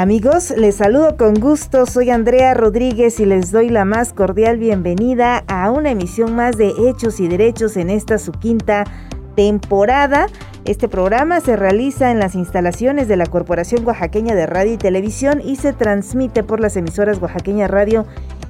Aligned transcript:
Amigos, 0.00 0.54
les 0.56 0.76
saludo 0.76 1.18
con 1.18 1.34
gusto, 1.34 1.84
soy 1.84 2.08
Andrea 2.08 2.54
Rodríguez 2.54 3.20
y 3.20 3.26
les 3.26 3.52
doy 3.52 3.68
la 3.68 3.84
más 3.84 4.14
cordial 4.14 4.56
bienvenida 4.56 5.44
a 5.46 5.70
una 5.70 5.90
emisión 5.90 6.34
más 6.34 6.56
de 6.56 6.72
Hechos 6.88 7.20
y 7.20 7.28
Derechos 7.28 7.76
en 7.76 7.90
esta 7.90 8.16
su 8.16 8.32
quinta 8.32 8.84
temporada. 9.36 10.28
Este 10.64 10.88
programa 10.88 11.40
se 11.40 11.54
realiza 11.54 12.10
en 12.10 12.18
las 12.18 12.34
instalaciones 12.34 13.08
de 13.08 13.18
la 13.18 13.26
Corporación 13.26 13.86
Oaxaqueña 13.86 14.34
de 14.34 14.46
Radio 14.46 14.72
y 14.72 14.78
Televisión 14.78 15.42
y 15.44 15.56
se 15.56 15.74
transmite 15.74 16.44
por 16.44 16.60
las 16.60 16.78
emisoras 16.78 17.20
Oaxaqueña 17.20 17.68
Radio 17.68 18.06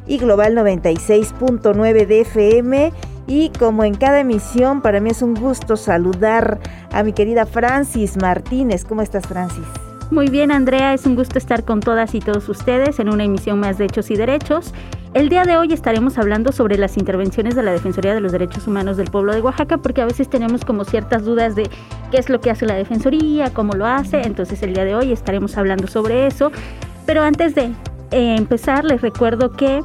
y 0.07 0.19
Global 0.19 0.55
96.9 0.55 2.07
de 2.07 2.21
FM. 2.21 2.93
Y 3.27 3.51
como 3.59 3.83
en 3.83 3.95
cada 3.95 4.21
emisión, 4.21 4.83
para 4.83 5.01
mí 5.01 5.11
es 5.11 5.21
un 5.21 5.35
gusto 5.35 5.77
saludar 5.77 6.61
a 6.93 7.03
mi 7.03 7.13
querida 7.13 7.45
Francis 7.45 8.17
Martínez. 8.19 8.85
¿Cómo 8.85 9.03
estás, 9.03 9.27
Francis? 9.27 9.67
Muy 10.11 10.27
bien, 10.27 10.51
Andrea, 10.51 10.93
es 10.93 11.07
un 11.07 11.15
gusto 11.15 11.39
estar 11.39 11.65
con 11.65 11.79
todas 11.79 12.17
y 12.17 12.21
todos 12.21 12.49
ustedes 12.49 12.99
en 12.99 13.09
una 13.09 13.23
emisión 13.23 13.61
más 13.61 13.79
de 13.79 13.85
Hechos 13.85 14.11
y 14.11 14.17
Derechos. 14.17 14.75
El 15.15 15.29
día 15.29 15.45
de 15.45 15.57
hoy 15.57 15.73
estaremos 15.73 16.19
hablando 16.19 16.51
sobre 16.51 16.77
las 16.79 16.97
intervenciones 16.97 17.55
de 17.55 17.63
la 17.63 17.71
Defensoría 17.71 18.13
de 18.13 18.21
los 18.21 18.33
Derechos 18.33 18.67
Humanos 18.67 18.97
del 18.97 19.09
pueblo 19.09 19.33
de 19.33 19.41
Oaxaca, 19.41 19.79
porque 19.79 20.01
a 20.01 20.07
veces 20.07 20.29
tenemos 20.29 20.65
como 20.65 20.85
ciertas 20.85 21.25
dudas 21.25 21.55
de 21.55 21.71
qué 22.11 22.19
es 22.19 22.29
lo 22.29 22.41
que 22.41 22.51
hace 22.51 22.67
la 22.67 22.75
Defensoría, 22.75 23.55
cómo 23.55 23.75
lo 23.75 23.87
hace, 23.87 24.23
entonces 24.23 24.61
el 24.65 24.75
día 24.75 24.85
de 24.85 24.97
hoy 24.97 25.13
estaremos 25.13 25.57
hablando 25.57 25.87
sobre 25.87 26.27
eso. 26.27 26.51
Pero 27.07 27.23
antes 27.23 27.55
de 27.55 27.71
eh, 28.11 28.35
empezar, 28.37 28.85
les 28.85 29.03
recuerdo 29.03 29.53
que 29.53 29.81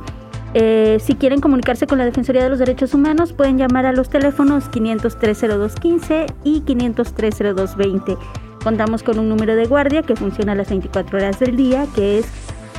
eh, 0.55 0.97
si 1.01 1.13
quieren 1.13 1.39
comunicarse 1.39 1.85
con 1.85 1.99
la 1.99 2.05
Defensoría 2.05 2.43
de 2.43 2.49
los 2.49 2.57
Derechos 2.57 2.95
Humanos, 2.95 3.31
pueden 3.31 3.59
llamar 3.59 3.85
a 3.85 3.91
los 3.91 4.09
teléfonos 4.09 4.71
503-0215 4.71 6.33
y 6.43 6.61
503-0220. 6.61 8.17
Contamos 8.65 9.01
con 9.03 9.19
un 9.19 9.29
número 9.29 9.55
de 9.55 9.67
guardia 9.67 10.01
que 10.01 10.15
funciona 10.15 10.55
las 10.55 10.69
24 10.69 11.19
horas 11.19 11.39
del 11.39 11.55
día, 11.55 11.85
que 11.93 12.17
es 12.17 12.25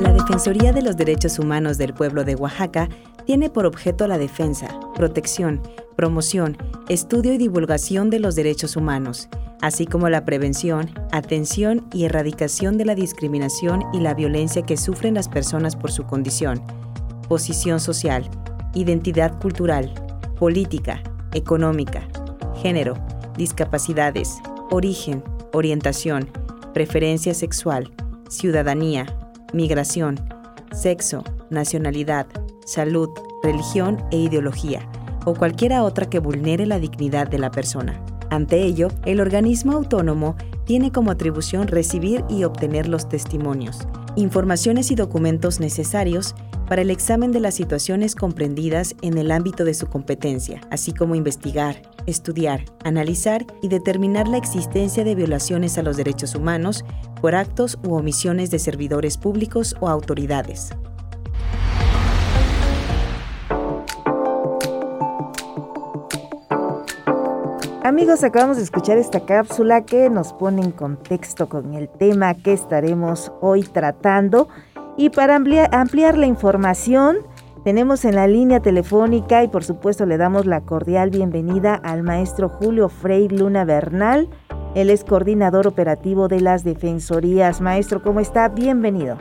La 0.00 0.12
Defensoría 0.14 0.72
de 0.72 0.82
los 0.82 0.96
Derechos 0.96 1.38
Humanos 1.38 1.78
del 1.78 1.94
Pueblo 1.94 2.24
de 2.24 2.34
Oaxaca 2.34 2.88
tiene 3.24 3.50
por 3.50 3.66
objeto 3.66 4.08
la 4.08 4.18
defensa, 4.18 4.66
protección, 4.96 5.62
promoción, 5.92 6.56
estudio 6.88 7.32
y 7.34 7.38
divulgación 7.38 8.10
de 8.10 8.18
los 8.18 8.34
derechos 8.34 8.76
humanos, 8.76 9.28
así 9.60 9.86
como 9.86 10.08
la 10.08 10.24
prevención, 10.24 10.90
atención 11.12 11.86
y 11.92 12.04
erradicación 12.04 12.78
de 12.78 12.84
la 12.84 12.94
discriminación 12.94 13.84
y 13.92 14.00
la 14.00 14.14
violencia 14.14 14.62
que 14.62 14.76
sufren 14.76 15.14
las 15.14 15.28
personas 15.28 15.76
por 15.76 15.92
su 15.92 16.04
condición, 16.04 16.62
posición 17.28 17.80
social, 17.80 18.28
identidad 18.74 19.38
cultural, 19.40 19.92
política, 20.38 21.02
económica, 21.32 22.08
género, 22.56 22.94
discapacidades, 23.36 24.38
origen, 24.70 25.22
orientación, 25.52 26.28
preferencia 26.74 27.34
sexual, 27.34 27.92
ciudadanía, 28.28 29.06
migración, 29.52 30.18
sexo, 30.72 31.22
nacionalidad, 31.50 32.26
salud, 32.64 33.10
religión 33.42 34.02
e 34.10 34.16
ideología 34.16 34.88
o 35.24 35.34
cualquiera 35.34 35.82
otra 35.82 36.08
que 36.08 36.18
vulnere 36.18 36.66
la 36.66 36.78
dignidad 36.78 37.28
de 37.28 37.38
la 37.38 37.50
persona. 37.50 38.02
Ante 38.30 38.62
ello, 38.62 38.88
el 39.04 39.20
organismo 39.20 39.72
autónomo 39.72 40.36
tiene 40.64 40.90
como 40.90 41.10
atribución 41.10 41.68
recibir 41.68 42.24
y 42.30 42.44
obtener 42.44 42.88
los 42.88 43.08
testimonios, 43.08 43.86
informaciones 44.16 44.90
y 44.90 44.94
documentos 44.94 45.60
necesarios 45.60 46.34
para 46.66 46.80
el 46.80 46.90
examen 46.90 47.32
de 47.32 47.40
las 47.40 47.54
situaciones 47.54 48.14
comprendidas 48.14 48.96
en 49.02 49.18
el 49.18 49.30
ámbito 49.30 49.66
de 49.66 49.74
su 49.74 49.88
competencia, 49.88 50.62
así 50.70 50.94
como 50.94 51.14
investigar, 51.14 51.82
estudiar, 52.06 52.64
analizar 52.84 53.44
y 53.60 53.68
determinar 53.68 54.28
la 54.28 54.38
existencia 54.38 55.04
de 55.04 55.14
violaciones 55.14 55.76
a 55.76 55.82
los 55.82 55.98
derechos 55.98 56.34
humanos 56.34 56.86
por 57.20 57.34
actos 57.34 57.78
u 57.84 57.94
omisiones 57.94 58.50
de 58.50 58.58
servidores 58.58 59.18
públicos 59.18 59.76
o 59.80 59.88
autoridades. 59.88 60.70
Amigos, 67.84 68.22
acabamos 68.22 68.58
de 68.58 68.62
escuchar 68.62 68.96
esta 68.96 69.26
cápsula 69.26 69.84
que 69.84 70.08
nos 70.08 70.32
pone 70.32 70.62
en 70.62 70.70
contexto 70.70 71.48
con 71.48 71.74
el 71.74 71.88
tema 71.88 72.32
que 72.34 72.52
estaremos 72.52 73.32
hoy 73.40 73.64
tratando. 73.64 74.46
Y 74.96 75.10
para 75.10 75.34
ampliar, 75.34 76.16
la 76.16 76.26
información, 76.26 77.16
tenemos 77.64 78.04
en 78.04 78.14
la 78.14 78.28
línea 78.28 78.60
telefónica 78.60 79.42
y 79.42 79.48
por 79.48 79.64
supuesto 79.64 80.06
le 80.06 80.16
damos 80.16 80.46
la 80.46 80.60
cordial 80.60 81.10
bienvenida 81.10 81.74
al 81.74 82.04
maestro 82.04 82.48
Julio 82.48 82.88
Frey 82.88 83.28
Luna 83.28 83.64
Bernal. 83.64 84.28
Él 84.76 84.88
es 84.88 85.02
coordinador 85.02 85.66
operativo 85.66 86.28
de 86.28 86.40
las 86.40 86.62
Defensorías. 86.62 87.60
Maestro, 87.60 88.00
¿cómo 88.00 88.20
está? 88.20 88.48
Bienvenido. 88.48 89.16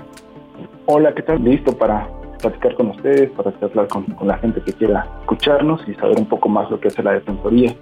Hola, 0.85 1.15
¿qué 1.15 1.23
tal? 1.23 1.43
Listo 1.43 1.75
para 1.75 2.07
platicar 2.39 2.75
con 2.75 2.91
ustedes, 2.91 3.31
para 3.31 3.51
hablar 3.59 3.87
con, 3.87 4.03
con 4.03 4.27
la 4.27 4.37
gente 4.37 4.61
que 4.61 4.73
quiera 4.73 5.07
escucharnos 5.21 5.81
y 5.87 5.95
saber 5.95 6.19
un 6.19 6.27
poco 6.27 6.47
más 6.47 6.69
lo 6.69 6.79
que 6.79 6.89
hace 6.89 7.01
la 7.01 7.13
Defensoría 7.13 7.75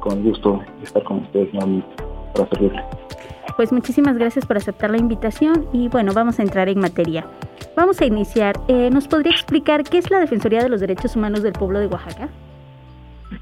con 0.00 0.22
gusto 0.22 0.60
estar 0.82 1.02
con 1.04 1.18
ustedes 1.18 1.52
nuevamente 1.52 1.88
para 2.34 2.48
servirle. 2.50 2.82
Pues 3.56 3.72
muchísimas 3.72 4.16
gracias 4.16 4.46
por 4.46 4.56
aceptar 4.56 4.90
la 4.90 4.98
invitación 4.98 5.66
y 5.72 5.88
bueno, 5.88 6.12
vamos 6.14 6.38
a 6.38 6.42
entrar 6.42 6.68
en 6.68 6.80
materia. 6.80 7.26
Vamos 7.76 8.00
a 8.00 8.04
iniciar. 8.04 8.58
Eh, 8.68 8.90
¿Nos 8.90 9.08
podría 9.08 9.32
explicar 9.32 9.84
qué 9.84 9.98
es 9.98 10.10
la 10.10 10.18
Defensoría 10.18 10.62
de 10.62 10.68
los 10.68 10.80
Derechos 10.80 11.16
Humanos 11.16 11.42
del 11.42 11.52
Pueblo 11.52 11.78
de 11.78 11.86
Oaxaca? 11.86 12.28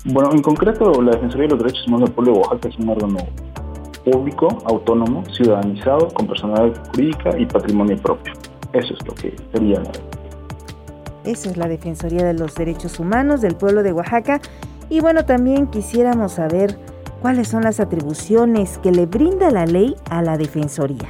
Bueno, 0.04 0.30
en 0.32 0.42
concreto, 0.42 1.00
la 1.02 1.12
Defensoría 1.12 1.46
de 1.46 1.54
los 1.54 1.58
Derechos 1.60 1.86
Humanos 1.86 2.08
del 2.08 2.14
Pueblo 2.14 2.32
de 2.32 2.38
Oaxaca 2.38 2.68
es 2.68 2.78
un 2.78 2.88
órgano 2.88 3.18
público, 4.04 4.48
autónomo, 4.64 5.24
ciudadanizado, 5.32 6.08
con 6.08 6.26
personalidad 6.26 6.86
jurídica 6.88 7.38
y 7.38 7.46
patrimonio 7.46 7.96
propio. 7.98 8.32
Eso 8.72 8.94
es 8.94 9.06
lo 9.06 9.14
que 9.14 9.34
sería 9.52 9.80
la 9.80 9.92
Eso 11.24 11.50
es 11.50 11.56
la 11.56 11.68
Defensoría 11.68 12.24
de 12.24 12.34
los 12.34 12.54
Derechos 12.54 12.98
Humanos 12.98 13.40
del 13.40 13.56
Pueblo 13.56 13.82
de 13.82 13.92
Oaxaca. 13.92 14.40
Y 14.90 15.00
bueno, 15.00 15.24
también 15.24 15.66
quisiéramos 15.66 16.32
saber 16.32 16.78
cuáles 17.20 17.48
son 17.48 17.62
las 17.62 17.80
atribuciones 17.80 18.78
que 18.78 18.90
le 18.90 19.06
brinda 19.06 19.50
la 19.50 19.66
ley 19.66 19.94
a 20.10 20.22
la 20.22 20.36
Defensoría. 20.36 21.08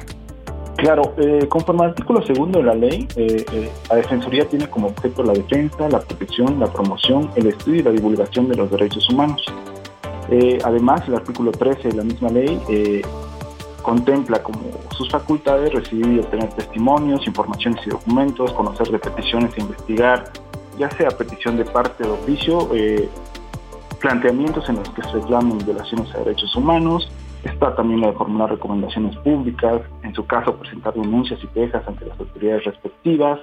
Claro, 0.75 1.13
eh, 1.17 1.45
conforme 1.49 1.83
al 1.83 1.89
artículo 1.89 2.25
segundo 2.25 2.59
de 2.59 2.65
la 2.65 2.73
ley, 2.73 3.07
eh, 3.15 3.45
eh, 3.51 3.69
la 3.89 3.97
Defensoría 3.97 4.47
tiene 4.47 4.69
como 4.69 4.87
objeto 4.87 5.23
la 5.23 5.33
defensa, 5.33 5.89
la 5.89 5.99
protección, 5.99 6.59
la 6.59 6.67
promoción, 6.67 7.29
el 7.35 7.47
estudio 7.47 7.81
y 7.81 7.83
la 7.83 7.91
divulgación 7.91 8.47
de 8.47 8.55
los 8.55 8.71
derechos 8.71 9.09
humanos. 9.09 9.43
además, 10.63 11.01
el 11.07 11.15
artículo 11.15 11.51
13 11.51 11.89
de 11.89 11.95
la 11.95 12.03
misma 12.03 12.29
ley 12.29 12.61
contempla 13.81 14.43
como 14.43 14.59
sus 14.95 15.09
facultades 15.09 15.73
recibir 15.73 16.05
y 16.07 16.19
obtener 16.19 16.49
testimonios, 16.49 17.25
informaciones 17.25 17.81
y 17.87 17.89
documentos, 17.89 18.53
conocer 18.53 18.89
de 18.89 18.99
peticiones 18.99 19.57
e 19.57 19.61
investigar, 19.61 20.31
ya 20.77 20.89
sea 20.91 21.09
petición 21.09 21.57
de 21.57 21.65
parte 21.65 22.03
de 22.03 22.11
oficio 22.11 22.69
planteamientos 23.99 24.67
en 24.69 24.77
los 24.77 24.89
que 24.89 25.01
se 25.03 25.11
reclaman 25.11 25.57
violaciones 25.59 26.13
a 26.15 26.19
derechos 26.19 26.55
humanos. 26.55 27.11
Está 27.43 27.73
también 27.75 28.01
la 28.01 28.07
de 28.07 28.13
formular 28.13 28.49
recomendaciones 28.49 29.15
públicas, 29.17 29.81
en 30.03 30.13
su 30.13 30.25
caso 30.25 30.55
presentar 30.57 30.93
denuncias 30.93 31.39
y 31.41 31.47
quejas 31.47 31.87
ante 31.87 32.05
las 32.05 32.19
autoridades 32.19 32.65
respectivas, 32.65 33.39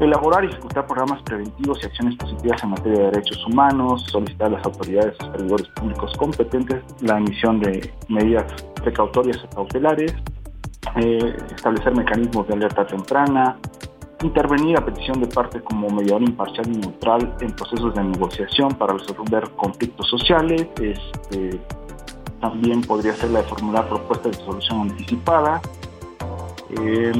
elaborar 0.00 0.44
y 0.44 0.48
ejecutar 0.48 0.86
programas 0.86 1.22
preventivos 1.22 1.78
y 1.82 1.86
acciones 1.86 2.16
positivas 2.16 2.62
en 2.64 2.70
materia 2.70 2.98
de 2.98 3.04
derechos 3.10 3.46
humanos, 3.46 4.06
solicitar 4.10 4.48
a 4.48 4.50
las 4.56 4.64
autoridades 4.64 5.14
y 5.20 5.24
servidores 5.24 5.68
públicos 5.68 6.12
competentes 6.16 6.82
la 7.02 7.18
emisión 7.18 7.60
de 7.60 7.92
medidas 8.08 8.50
precautorias 8.82 9.44
o 9.44 9.48
cautelares, 9.56 10.14
eh, 10.96 11.36
establecer 11.54 11.94
mecanismos 11.94 12.48
de 12.48 12.54
alerta 12.54 12.86
temprana, 12.86 13.58
intervenir 14.22 14.76
a 14.78 14.84
petición 14.84 15.20
de 15.20 15.26
parte 15.26 15.60
como 15.60 15.88
mediador 15.90 16.22
imparcial 16.22 16.66
y 16.68 16.78
neutral 16.78 17.34
en 17.40 17.52
procesos 17.52 17.94
de 17.94 18.04
negociación 18.04 18.70
para 18.72 18.94
resolver 18.94 19.50
conflictos 19.56 20.08
sociales, 20.08 20.68
este, 20.80 21.60
también 22.40 22.82
podría 22.82 23.14
ser 23.14 23.30
la 23.30 23.42
de 23.42 23.48
formular 23.48 23.88
propuestas 23.88 24.36
de 24.36 24.44
solución 24.44 24.90
anticipada, 24.90 25.60
eh, 26.80 27.12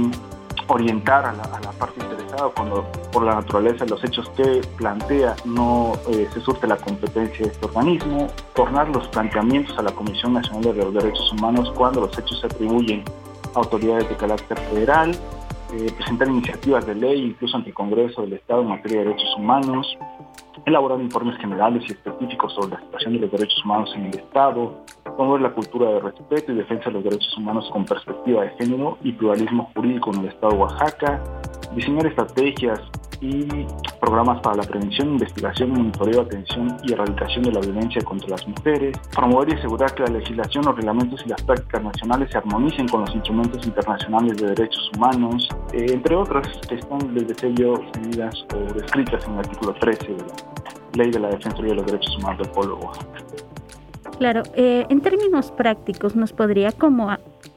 orientar 0.69 1.27
a 1.27 1.33
la, 1.33 1.73
parte 1.73 2.01
interesada 2.01 2.51
cuando 2.55 2.85
por 3.13 3.25
la 3.25 3.35
naturaleza 3.35 3.85
de 3.85 3.91
los 3.91 4.03
hechos 4.05 4.29
que 4.37 4.61
plantea 4.77 5.35
no 5.45 5.93
eh, 6.09 6.29
se 6.33 6.41
surte 6.41 6.67
la 6.67 6.77
competencia 6.77 7.47
de 7.47 7.53
este 7.53 7.67
organismo, 7.67 8.29
tornar 8.55 8.89
los 8.89 9.07
planteamientos 9.09 9.77
a 9.79 9.83
la 9.83 9.93
Comisión 9.93 10.35
Nacional 10.35 10.63
de 10.63 10.85
los 10.85 10.95
Derechos 10.95 11.33
Humanos 11.33 11.73
cuando 11.75 12.03
los 12.03 12.19
hechos 12.19 12.41
se 12.41 12.47
atribuyen 12.47 13.05
a 13.55 13.59
autoridades 13.59 14.09
de 14.09 14.17
carácter 14.17 14.59
federal, 14.59 15.15
eh, 15.73 15.91
presentar 15.97 16.29
iniciativas 16.29 16.87
de 16.87 16.95
ley 16.95 17.23
incluso 17.25 17.57
ante 17.57 17.71
el 17.71 17.75
Congreso 17.75 18.23
del 18.23 18.35
Estado 18.35 18.63
en 18.63 18.69
materia 18.69 18.99
de 18.99 19.05
derechos 19.07 19.35
humanos, 19.37 19.99
elaborar 20.67 21.01
informes 21.01 21.39
generales 21.39 21.83
y 21.89 21.93
específicos 21.93 22.53
sobre 22.55 22.73
la 22.73 22.81
situación 22.81 23.15
de 23.15 23.21
los 23.21 23.31
derechos 23.31 23.65
humanos 23.65 23.93
en 23.97 24.07
el 24.07 24.15
Estado, 24.15 24.85
promover 25.05 25.43
la 25.43 25.53
cultura 25.53 25.91
de 25.91 26.01
respeto 26.01 26.53
y 26.53 26.57
defensa 26.57 26.85
de 26.87 26.93
los 26.93 27.05
derechos 27.05 27.37
humanos 27.37 27.69
con 27.73 27.85
perspectiva 27.85 28.45
de 28.45 28.51
género 28.51 28.99
y 29.03 29.13
pluralismo 29.13 29.71
jurídico 29.75 30.13
en 30.13 30.21
el 30.21 30.27
Estado 30.29 30.53
de 30.53 30.59
Oaxaca, 30.59 31.23
diseñar 31.75 32.07
estrategias 32.07 32.81
y 33.23 33.47
programas 34.01 34.41
para 34.41 34.57
la 34.57 34.63
prevención, 34.65 35.11
investigación, 35.11 35.71
monitoreo, 35.71 36.23
atención 36.23 36.77
y 36.83 36.93
erradicación 36.93 37.45
de 37.45 37.53
la 37.53 37.61
violencia 37.61 38.03
contra 38.03 38.31
las 38.31 38.47
mujeres, 38.49 38.99
promover 39.15 39.51
y 39.51 39.53
asegurar 39.53 39.95
que 39.95 40.03
la 40.03 40.19
legislación, 40.19 40.65
los 40.65 40.75
reglamentos 40.75 41.23
y 41.25 41.29
las 41.29 41.41
prácticas 41.43 41.85
nacionales 41.85 42.31
se 42.33 42.39
armonicen 42.39 42.89
con 42.89 43.03
los 43.03 43.15
instrumentos 43.15 43.65
internacionales 43.65 44.37
de 44.39 44.49
derechos 44.49 44.91
humanos, 44.97 45.49
eh, 45.73 45.87
entre 45.91 46.17
otras 46.17 46.49
que 46.69 46.75
están, 46.75 47.15
les 47.15 47.29
deseo 47.29 47.51
yo, 47.51 47.75
seguidas 47.95 48.45
o 48.55 48.75
descritas 48.75 49.25
en 49.27 49.35
el 49.35 49.39
artículo 49.39 49.75
13 49.75 50.15
de 50.15 50.19
la 50.19 50.35
Ley 50.95 51.11
de 51.11 51.21
la 51.21 51.29
Defensoría 51.29 51.71
de 51.71 51.77
los 51.77 51.87
Derechos 51.87 52.17
Humanos 52.19 52.39
del 52.39 52.51
Pueblo 52.51 52.77
de 52.77 52.85
Oaxaca. 52.87 53.42
Claro, 54.19 54.43
eh, 54.55 54.87
en 54.89 55.01
términos 55.01 55.51
prácticos, 55.51 56.15
¿nos 56.15 56.33
podría 56.33 56.73
como 56.73 57.11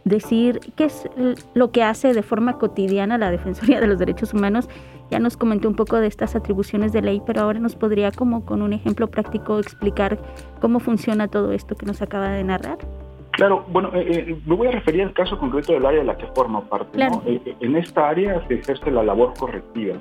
decir 0.04 0.60
qué 0.76 0.86
es 0.86 1.08
lo 1.54 1.72
que 1.72 1.84
hace 1.84 2.14
de 2.14 2.24
forma 2.24 2.58
cotidiana 2.58 3.18
la 3.18 3.32
Defensoría 3.32 3.80
de 3.80 3.88
los 3.88 4.00
Derechos 4.00 4.34
Humanos 4.34 4.68
ya 5.12 5.20
nos 5.20 5.38
comentó 5.38 5.68
un 5.68 5.76
poco 5.76 5.98
de 5.98 6.08
estas 6.08 6.36
atribuciones 6.36 6.92
de 6.92 7.02
ley, 7.02 7.22
pero 7.26 7.42
ahora 7.42 7.60
nos 7.60 7.76
podría 7.76 8.12
como 8.12 8.46
con 8.46 8.62
un 8.62 8.74
ejemplo 8.74 9.08
práctico 9.08 9.60
explicar 9.60 10.18
cómo 10.60 10.80
funciona 10.80 11.28
todo 11.28 11.52
esto 11.52 11.76
que 11.76 11.86
nos 11.86 12.02
acaba 12.02 12.30
de 12.30 12.44
narrar. 12.44 12.78
Claro, 13.32 13.66
bueno, 13.68 13.92
eh, 13.94 14.26
eh, 14.30 14.38
me 14.46 14.56
voy 14.56 14.68
a 14.68 14.72
referir 14.72 15.04
al 15.04 15.14
caso 15.14 15.38
concreto 15.38 15.74
del 15.74 15.86
área 15.86 16.00
de 16.00 16.06
la 16.06 16.18
que 16.18 16.26
forma 16.28 16.62
parte. 16.62 16.98
Eh, 17.26 17.56
en 17.60 17.76
esta 17.76 18.08
área 18.08 18.42
se 18.48 18.56
ejerce 18.56 18.90
la 18.90 19.04
labor 19.04 19.34
correctiva. 19.38 19.96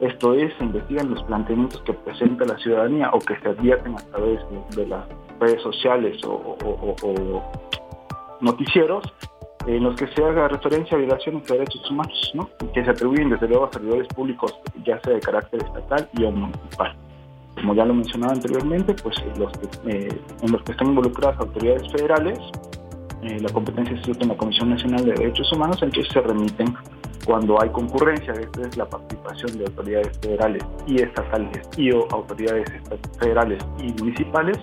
Esto 0.00 0.34
es, 0.34 0.52
se 0.56 0.64
investigan 0.64 1.10
los 1.10 1.22
planteamientos 1.24 1.82
que 1.82 1.92
presenta 1.92 2.44
la 2.46 2.58
ciudadanía 2.58 3.10
o 3.12 3.18
que 3.18 3.36
se 3.38 3.48
advierten 3.48 3.94
a 3.94 3.98
través 4.10 4.40
de, 4.74 4.86
las 4.86 5.04
redes 5.38 5.62
sociales 5.62 6.18
o 6.24 6.56
noticieros 8.40 9.04
en 9.66 9.84
los 9.84 9.94
que 9.96 10.06
se 10.08 10.24
haga 10.24 10.48
referencia 10.48 10.96
a 10.96 11.00
violaciones 11.00 11.46
de 11.46 11.58
derechos 11.58 11.90
humanos, 11.90 12.32
¿no? 12.34 12.48
que 12.72 12.84
se 12.84 12.90
atribuyen 12.90 13.30
desde 13.30 13.48
luego 13.48 13.66
a 13.66 13.72
servidores 13.72 14.08
públicos, 14.08 14.54
ya 14.84 15.00
sea 15.00 15.14
de 15.14 15.20
carácter 15.20 15.62
estatal 15.62 16.08
y 16.14 16.24
o 16.24 16.30
municipal. 16.30 16.96
Como 17.56 17.74
ya 17.74 17.84
lo 17.84 17.94
mencionaba 17.94 18.32
anteriormente, 18.32 18.94
pues 19.02 19.16
eh, 19.86 20.08
en 20.42 20.52
los 20.52 20.62
que 20.62 20.72
están 20.72 20.88
involucradas 20.88 21.38
autoridades 21.40 21.90
federales, 21.92 22.38
eh, 23.22 23.38
la 23.40 23.50
competencia 23.50 24.02
se 24.02 24.12
en 24.12 24.28
la 24.28 24.36
Comisión 24.36 24.70
Nacional 24.70 25.04
de 25.04 25.12
Derechos 25.12 25.52
Humanos, 25.52 25.78
entonces 25.82 26.10
se 26.10 26.20
remiten 26.20 26.74
cuando 27.24 27.60
hay 27.60 27.68
concurrencia, 27.70 28.32
esta 28.32 28.66
es 28.66 28.76
la 28.76 28.88
participación 28.88 29.58
de 29.58 29.64
autoridades 29.64 30.18
federales 30.18 30.64
y 30.86 31.02
estatales 31.02 31.68
y 31.76 31.90
o 31.92 32.06
autoridades 32.10 32.68
federales 33.18 33.62
y 33.78 33.92
municipales, 33.92 34.58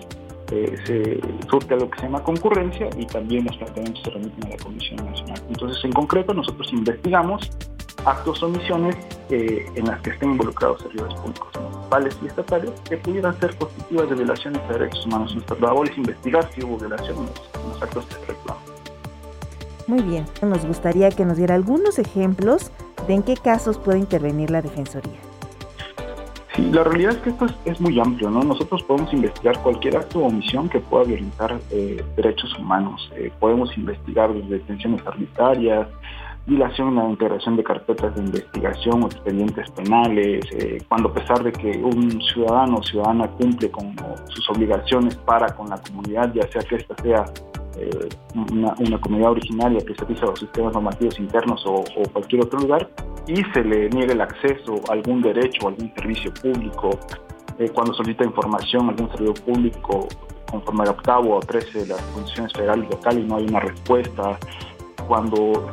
eh, 0.50 0.76
se 0.86 1.48
surte 1.48 1.74
algo 1.74 1.90
que 1.90 1.98
se 1.98 2.06
llama 2.06 2.22
concurrencia 2.22 2.88
y 2.96 3.06
también 3.06 3.44
los 3.44 3.56
planteamientos 3.58 4.02
se 4.02 4.10
remiten 4.10 4.46
a 4.46 4.50
la 4.50 4.56
Comisión 4.56 4.96
Nacional. 5.04 5.42
Entonces, 5.48 5.84
en 5.84 5.92
concreto, 5.92 6.32
nosotros 6.32 6.72
investigamos 6.72 7.50
actos 8.04 8.42
o 8.42 8.46
omisiones 8.46 8.96
eh, 9.30 9.66
en 9.74 9.86
las 9.86 10.00
que 10.00 10.10
estén 10.10 10.30
involucrados 10.30 10.80
servidores 10.80 11.14
públicos 11.16 11.48
municipales 11.60 12.18
y 12.22 12.26
estatales 12.26 12.70
que 12.88 12.96
pudieran 12.96 13.38
ser 13.40 13.54
constitutivas 13.56 14.08
de 14.08 14.14
violaciones 14.14 14.68
de 14.68 14.78
derechos 14.78 15.06
humanos. 15.06 15.34
Nuestra 15.34 15.58
labor 15.58 15.88
es 15.88 15.98
investigar 15.98 16.50
si 16.54 16.64
hubo 16.64 16.78
violaciones 16.78 17.30
en 17.54 17.68
los 17.68 17.82
actos 17.82 18.06
que 18.06 18.14
se 18.14 18.26
reclaman. 18.26 18.77
Muy 19.88 20.02
bien, 20.02 20.26
nos 20.42 20.66
gustaría 20.66 21.08
que 21.08 21.24
nos 21.24 21.38
diera 21.38 21.54
algunos 21.54 21.98
ejemplos 21.98 22.70
de 23.06 23.14
en 23.14 23.22
qué 23.22 23.36
casos 23.36 23.78
puede 23.78 23.98
intervenir 23.98 24.50
la 24.50 24.60
Defensoría. 24.60 25.18
Sí, 26.54 26.70
la 26.70 26.84
realidad 26.84 27.12
es 27.12 27.18
que 27.18 27.30
esto 27.30 27.46
es, 27.64 27.80
muy 27.80 27.98
amplio, 27.98 28.28
¿no? 28.28 28.42
Nosotros 28.42 28.82
podemos 28.82 29.10
investigar 29.14 29.58
cualquier 29.62 29.96
acto 29.96 30.18
o 30.18 30.26
omisión 30.26 30.68
que 30.68 30.80
pueda 30.80 31.04
violentar 31.04 31.58
eh, 31.70 32.04
derechos 32.16 32.54
humanos. 32.58 33.10
Eh, 33.16 33.32
podemos 33.40 33.74
investigar 33.78 34.30
detenciones 34.34 35.00
arbitrarias, 35.06 35.88
dilación 36.46 36.88
en 36.88 36.96
la 36.96 37.08
integración 37.08 37.56
de 37.56 37.64
carpetas 37.64 38.14
de 38.14 38.20
investigación 38.20 39.04
o 39.04 39.06
expedientes 39.06 39.70
penales, 39.70 40.44
eh, 40.52 40.82
cuando 40.86 41.08
a 41.08 41.14
pesar 41.14 41.42
de 41.42 41.52
que 41.52 41.78
un 41.78 42.20
ciudadano 42.20 42.76
o 42.76 42.82
ciudadana 42.82 43.26
cumple 43.28 43.70
con 43.70 43.96
sus 44.28 44.50
obligaciones 44.50 45.16
para 45.16 45.46
con 45.54 45.70
la 45.70 45.78
comunidad, 45.78 46.30
ya 46.34 46.46
sea 46.48 46.60
que 46.60 46.76
ésta 46.76 46.94
sea 47.02 47.24
eh, 47.78 48.08
una, 48.34 49.00
comunidad 49.00 49.32
originaria 49.32 49.80
que 49.80 49.94
servicio 49.94 50.26
a 50.26 50.30
los 50.30 50.40
sistemas 50.40 50.72
normativos 50.72 51.18
internos 51.18 51.62
o, 51.66 51.84
cualquier 52.12 52.42
otro 52.42 52.58
lugar 52.60 52.88
y 53.26 53.36
se 53.52 53.62
le 53.62 53.88
niegue 53.90 54.12
el 54.12 54.20
acceso 54.20 54.80
a 54.88 54.92
algún 54.92 55.22
derecho 55.22 55.66
o 55.66 55.68
algún 55.68 55.92
servicio 55.94 56.32
público, 56.34 56.90
eh, 57.58 57.68
cuando 57.72 57.92
solicita 57.94 58.24
información 58.24 58.88
algún 58.88 59.10
servicio 59.10 59.34
público 59.44 60.08
conforme 60.50 60.82
al 60.84 60.90
octavo 60.90 61.36
o 61.36 61.40
trece 61.40 61.80
de 61.80 61.86
las 61.88 62.00
condiciones 62.14 62.52
federales 62.52 62.88
locales 62.90 63.24
y 63.24 63.28
no 63.28 63.36
hay 63.36 63.44
una 63.44 63.60
respuesta, 63.60 64.38
cuando 65.06 65.70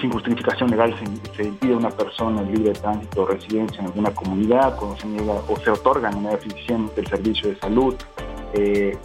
sin 0.00 0.10
justificación 0.10 0.70
legal 0.70 0.94
se, 1.36 1.44
impide 1.44 1.74
a 1.74 1.76
una 1.76 1.90
persona 1.90 2.42
el 2.42 2.52
libre 2.52 2.72
tránsito 2.72 3.22
o 3.22 3.26
residencia 3.26 3.80
en 3.80 3.86
alguna 3.86 4.10
comunidad, 4.12 4.76
cuando 4.76 4.96
se 4.98 5.06
niega 5.06 5.34
o 5.48 5.56
se 5.56 5.70
otorga 5.70 6.10
de 6.10 6.16
manera 6.16 6.34
eficiente 6.34 7.00
el 7.00 7.06
servicio 7.06 7.50
de 7.50 7.56
salud, 7.60 7.94
eh, 8.54 8.98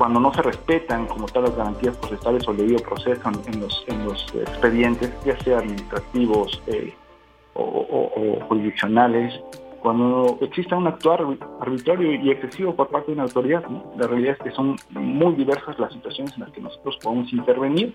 cuando 0.00 0.18
no 0.18 0.32
se 0.32 0.40
respetan 0.40 1.06
como 1.08 1.26
tal 1.26 1.42
las 1.42 1.54
garantías 1.54 1.94
procesales 1.98 2.48
o 2.48 2.54
debido 2.54 2.78
proceso 2.78 3.20
en, 3.46 3.60
los, 3.60 3.84
en 3.86 4.06
los 4.06 4.34
expedientes, 4.34 5.12
ya 5.26 5.38
sea 5.40 5.58
administrativos 5.58 6.62
eh, 6.68 6.94
o, 7.52 8.38
jurisdiccionales, 8.48 9.38
cuando 9.82 10.38
exista 10.40 10.74
un 10.74 10.86
actuar 10.86 11.20
arbitrario 11.60 12.14
y 12.14 12.30
excesivo 12.30 12.74
por 12.74 12.88
parte 12.88 13.08
de 13.08 13.12
una 13.12 13.24
autoridad, 13.24 13.62
la 13.98 14.06
realidad 14.06 14.36
es 14.38 14.44
que 14.44 14.50
son 14.52 14.76
muy 14.88 15.34
diversas 15.34 15.78
las 15.78 15.92
situaciones 15.92 16.32
en 16.32 16.44
las 16.44 16.50
que 16.52 16.62
nosotros 16.62 16.96
podemos 17.02 17.30
intervenir 17.34 17.94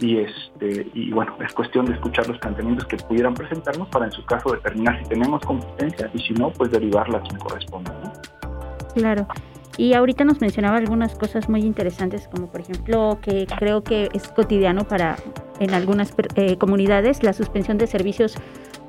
y 0.00 0.18
este 0.18 0.90
y 0.94 1.12
bueno 1.12 1.36
es 1.46 1.52
cuestión 1.54 1.86
de 1.86 1.92
escuchar 1.92 2.26
los 2.26 2.38
planteamientos 2.38 2.86
que 2.86 2.96
pudieran 2.96 3.34
presentarnos 3.34 3.88
para 3.88 4.06
en 4.06 4.12
su 4.12 4.24
caso 4.24 4.50
determinar 4.52 4.98
si 5.02 5.08
tenemos 5.08 5.40
competencia 5.42 6.10
y 6.12 6.18
si 6.18 6.34
no 6.34 6.50
pues 6.50 6.70
derivarla 6.72 7.18
a 7.18 7.22
quien 7.22 7.38
corresponda 7.38 7.94
claro 8.94 9.26
y 9.76 9.92
ahorita 9.94 10.24
nos 10.24 10.40
mencionaba 10.40 10.78
algunas 10.78 11.14
cosas 11.14 11.48
muy 11.48 11.60
interesantes, 11.60 12.28
como 12.28 12.46
por 12.46 12.60
ejemplo 12.60 13.18
que 13.20 13.46
creo 13.58 13.82
que 13.82 14.08
es 14.12 14.28
cotidiano 14.28 14.86
para 14.88 15.16
en 15.60 15.74
algunas 15.74 16.14
eh, 16.34 16.56
comunidades 16.56 17.22
la 17.22 17.32
suspensión 17.32 17.78
de 17.78 17.86
servicios 17.86 18.36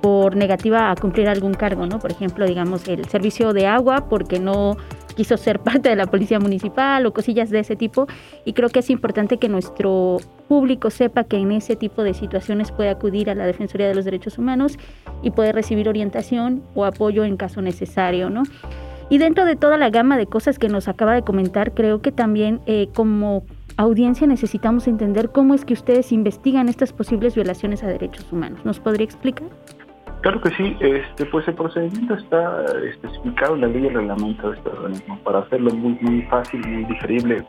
por 0.01 0.36
negativa 0.36 0.91
a 0.91 0.96
cumplir 0.96 1.27
algún 1.27 1.53
cargo, 1.53 1.86
¿no? 1.86 2.00
Por 2.00 2.12
ejemplo, 2.12 2.46
digamos 2.46 2.88
el 2.88 3.06
servicio 3.06 3.53
de 3.53 3.67
agua 3.67 4.08
porque 4.10 4.39
no 4.39 4.77
quiso 5.15 5.36
ser 5.38 5.60
parte 5.63 5.89
de 5.89 5.96
la 5.96 6.06
policía 6.06 6.39
municipal 6.39 7.06
o 7.06 7.13
cosillas 7.13 7.50
de 7.50 7.60
ese 7.60 7.75
tipo. 7.75 8.08
Y 8.46 8.53
creo 8.53 8.70
que 8.70 8.79
es 8.79 8.89
importante 8.89 9.38
que 9.38 9.50
nuestro 9.50 10.17
público 10.48 10.89
sepa 10.89 11.25
que 11.25 11.38
en 11.38 11.51
ese 11.51 11.75
tipo 11.75 12.03
de 12.03 12.13
situaciones 12.13 12.72
puede 12.72 12.89
acudir 12.89 13.29
a 13.29 13.36
la 13.36 13.46
Defensoría 13.46 13.88
de 13.88 13.96
los 13.96 14.06
Derechos 14.06 14.38
Humanos 14.38 14.77
y 15.22 15.32
puede 15.32 15.51
recibir 15.51 15.89
orientación 15.89 16.63
o 16.75 16.86
apoyo 16.86 17.25
en 17.25 17.36
caso 17.36 17.62
necesario, 17.62 18.29
¿no? 18.29 18.44
Y 19.10 19.20
dentro 19.20 19.46
de 19.46 19.56
toda 19.56 19.78
la 19.78 19.90
gama 19.90 20.18
de 20.18 20.28
cosas 20.28 20.60
que 20.60 20.68
nos 20.68 20.88
acaba 20.88 21.14
de 21.14 21.22
comentar, 21.22 21.74
creo 21.74 22.02
que 22.02 22.12
también 22.12 22.60
eh, 22.66 22.90
como 22.94 23.44
audiencia 23.78 24.28
necesitamos 24.28 24.88
entender 24.88 25.30
cómo 25.30 25.54
es 25.54 25.64
que 25.64 25.74
ustedes 25.74 26.12
investigan 26.12 26.68
estas 26.68 26.92
posibles 26.92 27.36
violaciones 27.36 27.84
a 27.84 27.88
derechos 27.88 28.32
humanos. 28.32 28.66
¿Nos 28.66 28.80
podría 28.80 29.06
explicar? 29.06 29.48
Claro 30.22 30.42
que 30.42 30.50
sí, 30.52 30.76
este, 30.82 31.26
pues 31.26 31.48
el 31.48 31.54
procedimiento 31.54 32.16
está 32.16 32.66
especificado 32.90 33.56
en 33.56 33.62
la 33.62 33.68
ley 33.68 33.84
y 33.84 33.88
el 33.88 33.94
reglamento 33.94 34.50
de 34.50 34.58
este 34.58 34.70
organismo 34.70 35.20
para 35.24 35.40
hacerlo 35.40 35.72
muy, 35.72 35.98
muy 36.02 36.24
fácil, 36.24 36.60
muy 36.68 36.84
digerible 36.86 37.46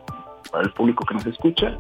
para 0.53 0.65
el 0.65 0.71
público 0.73 1.05
que 1.07 1.15
nos 1.15 1.27
escucha 1.27 1.77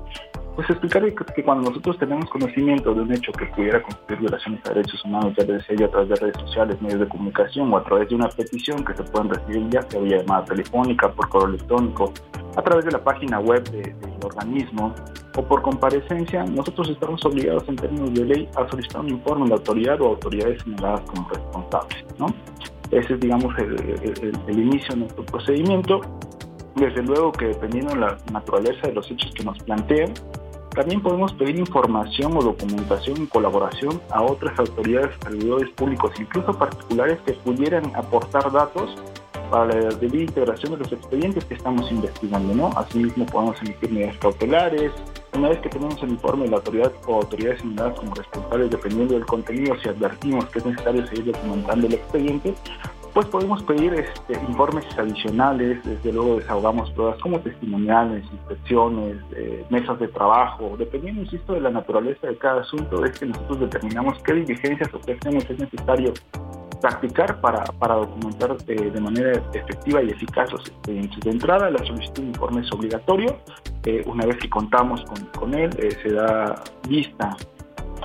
pues 0.59 0.71
explicar 0.71 1.05
que, 1.37 1.45
cuando 1.45 1.71
nosotros 1.71 1.97
tenemos 1.99 2.29
conocimiento 2.31 2.93
de 2.93 3.03
un 3.03 3.13
hecho 3.13 3.31
que 3.31 3.47
pudiera 3.47 3.81
constituir 3.81 4.19
violaciones 4.19 4.61
a 4.67 4.71
derechos 4.71 5.05
humanos, 5.05 5.33
ya 5.39 5.45
sea 5.47 5.87
a 5.87 5.89
través 5.89 6.09
de 6.09 6.15
redes 6.17 6.37
sociales, 6.37 6.83
medios 6.83 6.99
de 6.99 7.09
comunicación 7.09 7.73
o 7.73 7.77
a 7.77 7.85
través 7.85 8.09
de 8.09 8.17
una 8.17 8.29
petición 8.29 8.85
que 8.85 8.93
se 8.93 9.05
pueden 9.05 9.29
recibir 9.29 9.69
ya 9.71 9.83
sea 9.83 10.01
vía 10.01 10.17
llamada 10.17 10.47
telefónica, 10.47 11.13
por 11.13 11.29
correo 11.29 11.51
electrónico, 11.51 12.13
a 12.57 12.63
través 12.63 12.87
de 12.87 12.91
la 12.91 13.05
página 13.05 13.39
web 13.39 13.71
del 13.71 13.95
organismo 14.25 14.93
o 15.37 15.43
por 15.45 15.63
comparecencia, 15.63 16.43
nosotros 16.43 16.91
estamos 16.91 17.25
obligados 17.25 17.63
en 17.69 17.77
términos 17.77 18.13
de 18.15 18.25
ley 18.25 18.49
a 18.57 18.69
solicitar 18.69 19.03
un 19.03 19.11
informe 19.11 19.45
de 19.45 19.51
la 19.51 19.57
autoridad 19.59 20.01
o 20.01 20.07
autoridades 20.09 20.61
señaladas 20.65 21.03
como 21.03 21.29
responsables. 21.29 22.05
¿no? 22.19 22.27
Ese 22.91 23.15
es, 23.15 23.21
digamos, 23.21 23.57
el, 23.59 23.77
el 24.49 24.59
inicio 24.59 24.89
de 24.93 24.97
nuestro 25.03 25.25
procedimiento 25.25 26.01
Desde 26.75 27.03
luego 27.03 27.31
que 27.31 27.47
dependiendo 27.47 27.95
de 27.95 28.01
la 28.01 28.19
naturaleza 28.33 28.89
de 28.89 28.95
los 28.95 29.09
hechos 29.09 29.33
que 29.35 29.45
nos 29.45 29.59
plantean, 29.61 30.15
también 30.79 31.03
podemos 31.03 31.33
pedir 31.33 31.59
información 31.59 32.37
o 32.37 32.41
documentación 32.41 33.17
en 33.17 33.27
colaboración 33.27 34.01
a 34.11 34.23
otras 34.23 34.57
autoridades, 34.61 35.11
servidores 35.21 35.71
públicos, 35.71 36.13
incluso 36.21 36.57
particulares 36.57 37.19
que 37.27 37.33
pudieran 37.33 37.91
aportar 37.97 38.53
datos 38.53 38.95
para 39.51 39.65
la 39.67 39.89
debida 39.97 40.23
integración 40.23 40.75
de 40.75 40.79
los 40.79 40.93
expedientes 40.93 41.45
que 41.47 41.55
estamos 41.55 41.91
investigando. 41.91 42.55
¿no? 42.55 42.69
Asimismo, 42.77 43.27
podemos 43.27 43.61
emitir 43.61 43.91
medidas 43.91 44.17
cautelares. 44.19 44.93
Una 45.35 45.49
vez 45.49 45.59
que 45.59 45.69
tenemos 45.69 46.01
el 46.01 46.11
informe 46.11 46.45
de 46.45 46.51
la 46.51 46.57
autoridad 46.59 46.93
o 47.09 47.17
autoridades 47.17 47.61
señaladas 47.61 47.99
como 47.99 48.15
responsables, 48.15 48.71
dependiendo 48.71 49.15
del 49.15 49.27
contenido, 49.27 49.75
si 49.83 49.89
advertimos 49.89 50.47
que 50.47 50.61
es 50.61 50.67
necesario 50.67 51.05
seguir 51.09 51.33
documentando 51.33 51.89
el 51.89 51.95
expediente, 51.95 52.55
pues 53.19 53.31
podemos 53.31 53.61
pedir 53.65 53.93
este, 53.95 54.35
informes 54.49 54.87
adicionales, 54.97 55.83
desde 55.83 56.13
luego 56.13 56.37
desahogamos 56.37 56.89
pruebas 56.93 57.19
como 57.19 57.41
testimoniales, 57.41 58.25
inspecciones, 58.31 59.17
eh, 59.35 59.67
mesas 59.71 59.99
de 59.99 60.07
trabajo, 60.07 60.77
dependiendo, 60.79 61.23
insisto, 61.23 61.55
de 61.55 61.61
la 61.63 61.71
naturaleza 61.71 62.29
de 62.29 62.39
cada 62.39 62.61
asunto, 62.61 63.05
es 63.05 63.19
que 63.19 63.27
nosotros 63.27 63.59
determinamos 63.59 64.23
qué 64.23 64.35
diligencias 64.35 64.95
o 64.95 65.01
qué 65.01 65.15
acciones 65.15 65.51
es 65.51 65.59
necesario 65.59 66.15
practicar 66.81 67.41
para, 67.41 67.65
para 67.65 67.97
documentar 67.97 68.57
eh, 68.69 68.89
de 68.89 69.01
manera 69.01 69.43
efectiva 69.53 70.01
y 70.01 70.11
eficaz 70.11 70.53
los 70.53 70.61
expedientes. 70.69 71.19
De 71.19 71.31
entrada, 71.33 71.71
la 71.71 71.85
solicitud 71.85 72.23
de 72.23 72.29
informe 72.29 72.61
es 72.61 72.71
obligatorio. 72.71 73.37
Eh, 73.85 74.05
una 74.07 74.27
vez 74.27 74.37
que 74.37 74.49
contamos 74.49 75.05
con, 75.07 75.25
con 75.37 75.55
él, 75.55 75.73
se 76.05 76.13
da 76.13 76.63
vista 76.89 77.37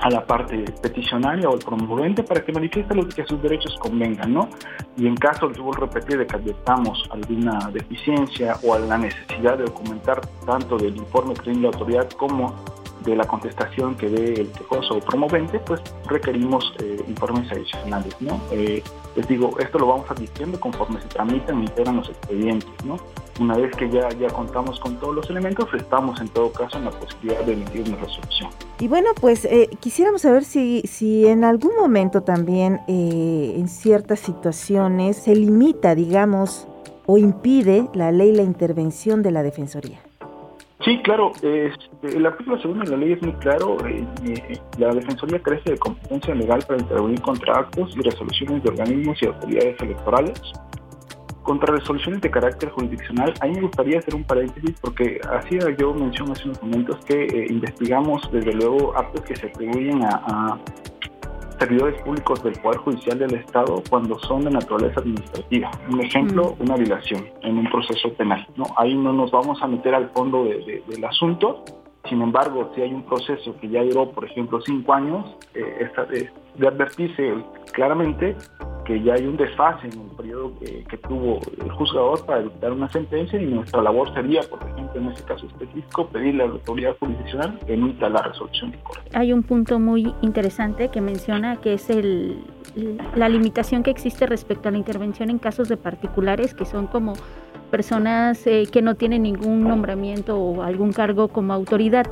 a 0.02 0.10
la 0.10 0.26
parte 0.26 0.66
peticionaria 0.82 1.50
o 1.50 1.56
el 1.56 1.60
promovente 1.60 2.24
para 2.24 2.44
que 2.44 2.52
manifieste 2.52 2.94
lo 2.96 3.08
que 3.08 3.26
sus 3.26 3.42
derechos 3.42 3.78
convengan, 3.80 4.34
¿no? 4.34 4.50
Y 4.98 5.08
en 5.08 5.16
caso, 5.16 5.48
les 5.48 5.58
vuelvo 5.58 5.84
a 5.84 5.88
repetir, 5.88 6.18
de 6.18 6.28
que 6.28 6.36
advertamos 6.36 7.08
alguna 7.12 7.70
deficiencia 7.72 8.58
o 8.64 8.74
a 8.74 8.80
la 8.80 8.98
necesidad 8.98 9.58
de 9.58 9.66
documentar 9.66 10.22
tanto 10.46 10.78
del 10.78 10.96
informe 10.98 11.34
que 11.36 11.42
tiene 11.42 11.62
la 11.62 11.68
autoridad 11.68 12.10
como 12.12 12.54
de 13.04 13.16
la 13.16 13.26
contestación 13.26 13.96
que 13.96 14.10
dé 14.10 14.34
el 14.42 14.52
quejoso 14.52 14.96
o 14.96 15.00
promovente, 15.00 15.60
pues 15.60 15.82
requerimos 16.08 16.74
eh, 16.80 17.04
informes 17.08 17.52
adicionales, 17.52 18.16
¿no? 18.20 18.40
Eh, 18.52 18.84
les 19.16 19.28
digo, 19.28 19.58
esto 19.60 19.80
lo 19.80 19.88
vamos 19.88 20.10
advirtiendo 20.10 20.60
conforme 20.60 21.00
se 21.02 21.08
tramitan 21.08 21.62
y 21.62 21.66
integran 21.66 21.98
los 21.98 22.10
expedientes, 22.10 22.86
¿no? 22.86 22.98
Una 23.40 23.58
vez 23.58 23.76
que 23.76 23.90
ya, 23.90 24.10
ya 24.10 24.28
contamos 24.28 24.80
con 24.80 25.00
todos 25.00 25.16
los 25.16 25.30
elementos, 25.30 25.68
estamos 25.74 26.20
en 26.22 26.30
todo 26.30 26.52
caso 26.52 26.78
en 26.78 26.86
la 26.86 26.92
posibilidad 26.92 27.44
de 27.44 27.54
emitir 27.54 27.88
una 27.88 27.98
resolución. 27.98 28.50
Y 28.80 28.88
bueno, 28.88 29.10
pues 29.20 29.46
eh, 29.46 29.70
quisiéramos 29.80 30.22
saber 30.22 30.44
si, 30.44 30.82
si 30.82 31.28
en 31.28 31.44
algún 31.44 31.76
momento 31.76 32.22
también 32.22 32.82
en 32.88 33.68
ciertas 33.68 34.20
situaciones 34.20 35.18
se 35.18 35.36
limita, 35.36 35.96
digamos, 35.96 36.68
o 37.06 37.18
impide 37.18 37.90
la 37.94 38.12
ley 38.12 38.32
la 38.34 38.44
intervención 38.44 39.22
de 39.22 39.32
la 39.32 39.44
Defensoría. 39.44 40.00
Sí, 40.84 41.00
claro. 41.02 41.32
Este, 41.42 42.18
el 42.18 42.26
artículo 42.26 42.60
segundo 42.60 42.84
de 42.84 42.92
la 42.92 42.98
ley 42.98 43.14
es 43.14 43.22
muy 43.22 43.34
claro. 43.34 43.78
Eh, 43.88 44.06
eh, 44.26 44.60
la 44.78 44.94
Defensoría 44.94 45.42
crece 45.42 45.72
de 45.72 45.78
competencia 45.78 46.36
legal 46.36 46.62
para 46.68 46.80
intervenir 46.80 47.22
contra 47.22 47.60
actos 47.60 47.96
y 47.96 48.02
resoluciones 48.02 48.64
de 48.64 48.70
organismos 48.70 49.22
y 49.22 49.28
autoridades 49.28 49.80
electorales. 49.82 50.42
Contra 51.44 51.76
resoluciones 51.76 52.22
de 52.22 52.32
carácter 52.32 52.70
jurisdiccional, 52.70 53.34
ahí 53.42 53.52
me 53.52 53.62
gustaría 53.62 54.00
hacer 54.00 54.16
un 54.16 54.24
paréntesis 54.24 54.76
porque 54.80 55.20
hacía 55.30 55.60
yo 55.78 55.94
mención 55.94 56.32
hace 56.32 56.46
unos 56.46 56.62
momentos 56.64 57.04
que 57.06 57.26
eh, 57.26 57.48
investigamos 57.50 58.30
desde 58.32 58.54
luego 58.54 58.98
actos 58.98 59.22
que 59.22 59.36
se 59.36 59.48
atribuyen 59.48 60.04
a 60.04 60.58
servidores 61.64 62.02
públicos 62.02 62.44
del 62.44 62.54
Poder 62.60 62.78
Judicial 62.80 63.20
del 63.20 63.36
Estado 63.36 63.82
cuando 63.90 64.20
son 64.20 64.44
de 64.44 64.52
naturaleza 64.52 65.00
administrativa. 65.00 65.72
Un 65.90 66.02
ejemplo, 66.02 66.58
mm. 66.60 66.64
una 66.64 66.76
violación 66.76 67.26
en 67.42 67.58
un 67.58 67.70
proceso 67.72 68.12
penal. 68.16 68.46
¿no? 68.58 68.66
Ahí 68.76 68.94
no 68.94 69.14
nos 69.14 69.32
vamos 69.32 69.62
a 69.62 69.68
meter 69.68 69.96
al 69.96 70.10
fondo 70.10 70.44
del 70.44 71.06
asunto. 71.06 71.64
Sin 72.10 72.22
embargo, 72.22 72.70
si 72.76 72.82
hay 72.82 72.94
un 72.94 73.04
proceso 73.04 73.56
que 73.62 73.70
ya 73.70 73.82
duró, 73.82 74.12
por 74.12 74.26
ejemplo, 74.26 74.60
cinco 74.60 74.94
años, 74.94 75.38
eh, 75.54 75.90
de 76.58 76.68
advertirse 76.68 77.34
claramente 77.72 78.36
que 78.86 79.02
ya 79.02 79.14
hay 79.14 79.26
un 79.26 79.38
desfase 79.38 79.88
en 79.88 80.02
el 80.02 80.16
periodo 80.16 80.54
que, 80.60 80.98
tuvo 80.98 81.40
el 81.62 81.72
juzgador 81.72 82.26
para 82.26 82.42
dictar 82.42 82.72
una 82.72 82.90
sentencia 82.90 83.42
y 83.42 83.46
nuestra 83.46 83.82
labor 83.82 84.14
sería, 84.14 84.42
por 84.44 84.60
ejemplo, 84.64 85.02
en 85.02 85.08
este 85.08 85.24
caso 85.24 85.46
específico, 85.48 86.08
pedirle 86.08 86.44
a 86.44 86.48
la 86.48 86.54
autoridad 86.54 86.96
jurisdiccional 87.00 87.60
que 87.66 87.74
emita 87.74 88.10
la 88.10 88.22
resolución 88.22 88.72
de 88.72 88.80
corte. 88.80 89.10
Hay 89.14 89.34
un 89.34 89.44
punto 89.44 89.80
muy 89.80 90.14
interesante 90.22 90.90
que 90.90 91.02
menciona 91.02 91.58
que 91.58 91.74
es 91.74 91.90
el, 91.90 92.44
la 93.16 93.30
limitación 93.30 93.84
que 93.84 93.92
existe 93.92 94.26
respecto 94.26 94.70
a 94.70 94.72
la 94.72 94.78
intervención 94.78 95.30
en 95.30 95.40
casos 95.40 95.68
de 95.70 95.78
particulares 95.78 96.54
que 96.54 96.66
son 96.66 96.88
como 96.88 97.14
personas 97.74 98.46
eh, 98.46 98.68
que 98.72 98.84
no 98.84 98.96
tienen 98.96 99.24
ningún 99.24 99.64
nombramiento 99.64 100.38
o 100.38 100.62
algún 100.62 100.94
cargo 100.94 101.30
como 101.30 101.54
autoridad. 101.54 102.06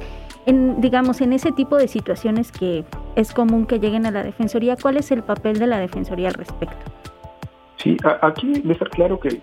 En, 0.45 0.81
digamos, 0.81 1.21
en 1.21 1.33
ese 1.33 1.51
tipo 1.51 1.77
de 1.77 1.87
situaciones 1.87 2.51
que 2.51 2.83
es 3.15 3.33
común 3.33 3.65
que 3.65 3.79
lleguen 3.79 4.05
a 4.05 4.11
la 4.11 4.23
Defensoría, 4.23 4.75
¿cuál 4.75 4.97
es 4.97 5.11
el 5.11 5.23
papel 5.23 5.59
de 5.59 5.67
la 5.67 5.79
Defensoría 5.79 6.29
al 6.29 6.33
respecto? 6.33 6.91
Sí, 7.77 7.97
aquí 8.21 8.53
debe 8.53 8.73
estar 8.73 8.89
claro 8.89 9.19
que 9.19 9.41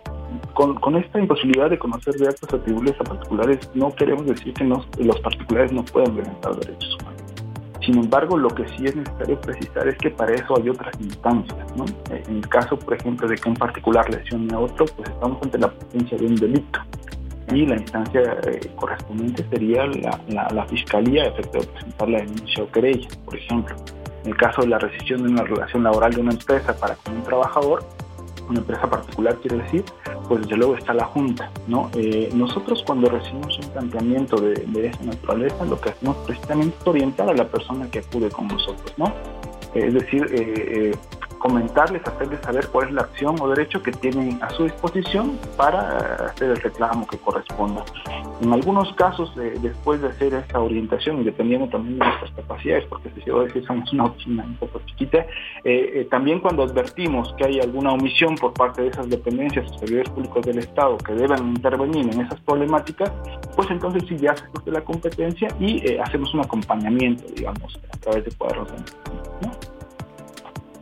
con, 0.55 0.97
esta 0.97 1.19
imposibilidad 1.19 1.71
de 1.71 1.78
conocer 1.78 2.14
de 2.14 2.28
actos 2.28 2.52
atribuibles 2.52 2.95
a 3.00 3.05
particulares, 3.05 3.71
no 3.75 3.95
queremos 3.95 4.26
decir 4.26 4.52
que 4.55 4.64
los 4.64 5.21
particulares 5.21 5.73
no 5.73 5.85
puedan 5.85 6.14
violentar 6.14 6.55
derechos 6.57 6.97
humanos. 7.00 7.23
Sin 7.81 7.99
embargo, 7.99 8.37
lo 8.37 8.49
que 8.49 8.67
sí 8.69 8.85
es 8.85 8.97
necesario 8.97 9.40
precisar 9.40 9.88
es 9.88 9.97
que 9.99 10.11
para 10.11 10.35
eso 10.35 10.57
hay 10.57 10.69
otras 10.69 10.95
instancias. 11.00 11.76
¿no? 11.76 11.85
En 12.11 12.37
el 12.37 12.49
caso, 12.49 12.78
por 12.78 12.95
ejemplo, 12.95 13.26
de 13.26 13.37
que 13.37 13.49
un 13.49 13.55
particular 13.55 14.09
lesione 14.11 14.52
a 14.55 14.59
otro, 14.59 14.85
pues 14.97 15.09
estamos 15.09 15.38
ante 15.43 15.59
la 15.59 15.71
presencia 15.71 16.19
de 16.19 16.26
un 16.26 16.35
delito. 16.35 16.81
Y 17.50 17.67
la 17.67 17.76
instancia 17.76 18.21
eh, 18.47 18.61
correspondiente 18.76 19.45
sería 19.50 19.87
la, 19.87 20.49
la, 20.50 20.67
fiscalía, 20.67 21.25
a 21.25 21.26
efecto 21.28 21.61
de 21.61 21.67
presentar 21.67 22.09
la 22.09 22.19
denuncia 22.19 22.62
o 22.62 22.71
querella, 22.71 23.09
por 23.25 23.37
ejemplo. 23.37 23.76
En 24.25 24.31
el 24.31 24.37
caso 24.37 24.62
de 24.62 24.69
la 24.69 24.78
rescisión 24.78 25.23
de 25.23 25.31
una 25.31 25.43
relación 25.45 25.83
laboral 25.83 26.12
de 26.12 26.21
una 26.21 26.33
empresa 26.33 26.76
para 26.76 26.95
con 26.97 27.17
un 27.17 27.23
trabajador, 27.23 27.85
una 28.49 28.59
empresa 28.61 28.88
particular 28.88 29.37
quiere 29.37 29.59
decir, 29.59 29.85
pues 30.28 30.43
desde 30.43 30.57
luego 30.57 30.76
está 30.76 30.93
la 30.93 31.05
Junta. 31.05 31.50
¿no? 31.67 31.90
Eh, 31.95 32.31
nosotros 32.35 32.83
cuando 32.87 33.09
recibimos 33.09 33.59
un 33.59 33.71
planteamiento 33.71 34.37
de, 34.37 34.55
de, 34.55 34.87
esa 34.87 35.02
naturaleza, 35.05 35.64
lo 35.64 35.81
que 35.81 35.90
hacemos 35.90 36.17
precisamente 36.26 36.76
es 36.78 36.87
orientar 36.87 37.28
a 37.31 37.35
la 37.35 37.47
persona 37.47 37.90
que 37.90 38.00
acude 38.00 38.31
con 38.31 38.49
nosotros. 38.49 38.93
¿no? 38.99 39.12
es 39.75 39.95
decir, 39.95 40.26
eh, 40.33 40.95
comentarles, 41.38 42.02
hacerles 42.07 42.40
saber 42.40 42.68
cuál 42.68 42.88
es 42.88 42.95
la 42.95 43.02
acción 43.02 43.37
o 43.40 43.49
derecho 43.49 43.83
que 43.83 43.92
tienen 43.92 44.38
a 44.42 44.50
su 44.50 44.64
disposición 44.64 45.38
para 45.57 46.26
hacer 46.26 46.50
el 46.50 46.57
reclamo 46.57 47.07
que 47.07 47.18
corresponda. 47.18 47.85
En 48.40 48.52
algunos 48.52 48.92
casos, 48.95 49.33
eh, 49.38 49.54
después 49.61 50.00
de 50.00 50.09
hacer 50.09 50.35
esta 50.35 50.61
orientación, 50.61 51.21
y 51.21 51.25
dependiendo 51.25 51.68
también 51.68 51.99
de 51.99 52.07
nuestras 52.07 52.30
capacidades, 52.33 52.85
porque 52.87 53.11
si 53.11 53.23
yo 53.25 53.42
decir 53.42 53.64
somos 53.66 53.92
una 53.92 54.04
oficina 54.04 54.45
un 54.45 54.57
poco 54.57 54.80
chiquita, 54.87 55.18
eh, 55.18 55.26
eh, 55.64 56.09
también 56.11 56.40
cuando 56.40 56.62
advertimos 56.62 57.35
que 57.35 57.47
hay 57.47 57.61
alguna 57.61 57.92
omisión 57.92 58.35
por 58.37 58.52
parte 58.52 58.83
de 58.83 58.88
esas 58.88 59.09
dependencias 59.09 59.71
o 59.71 59.78
servidores 59.78 60.11
públicos 60.11 60.45
del 60.45 60.59
Estado 60.59 60.99
que 60.99 61.14
deban 61.14 61.49
intervenir 61.49 62.12
en 62.12 62.21
esas 62.21 62.40
problemáticas, 62.40 63.12
pues 63.57 63.71
entonces 63.71 64.04
sí 64.09 64.16
ya 64.16 64.35
se 64.37 64.49
de 64.64 64.73
la 64.73 64.80
competencia 64.80 65.49
y 65.61 65.97
hacemos 65.99 66.35
un 66.35 66.40
acompañamiento, 66.40 67.25
digamos, 67.35 67.78
a 67.92 67.97
través 67.99 68.25
de 68.25 68.33
cuadros 68.33 68.68
¿no? 69.42 69.77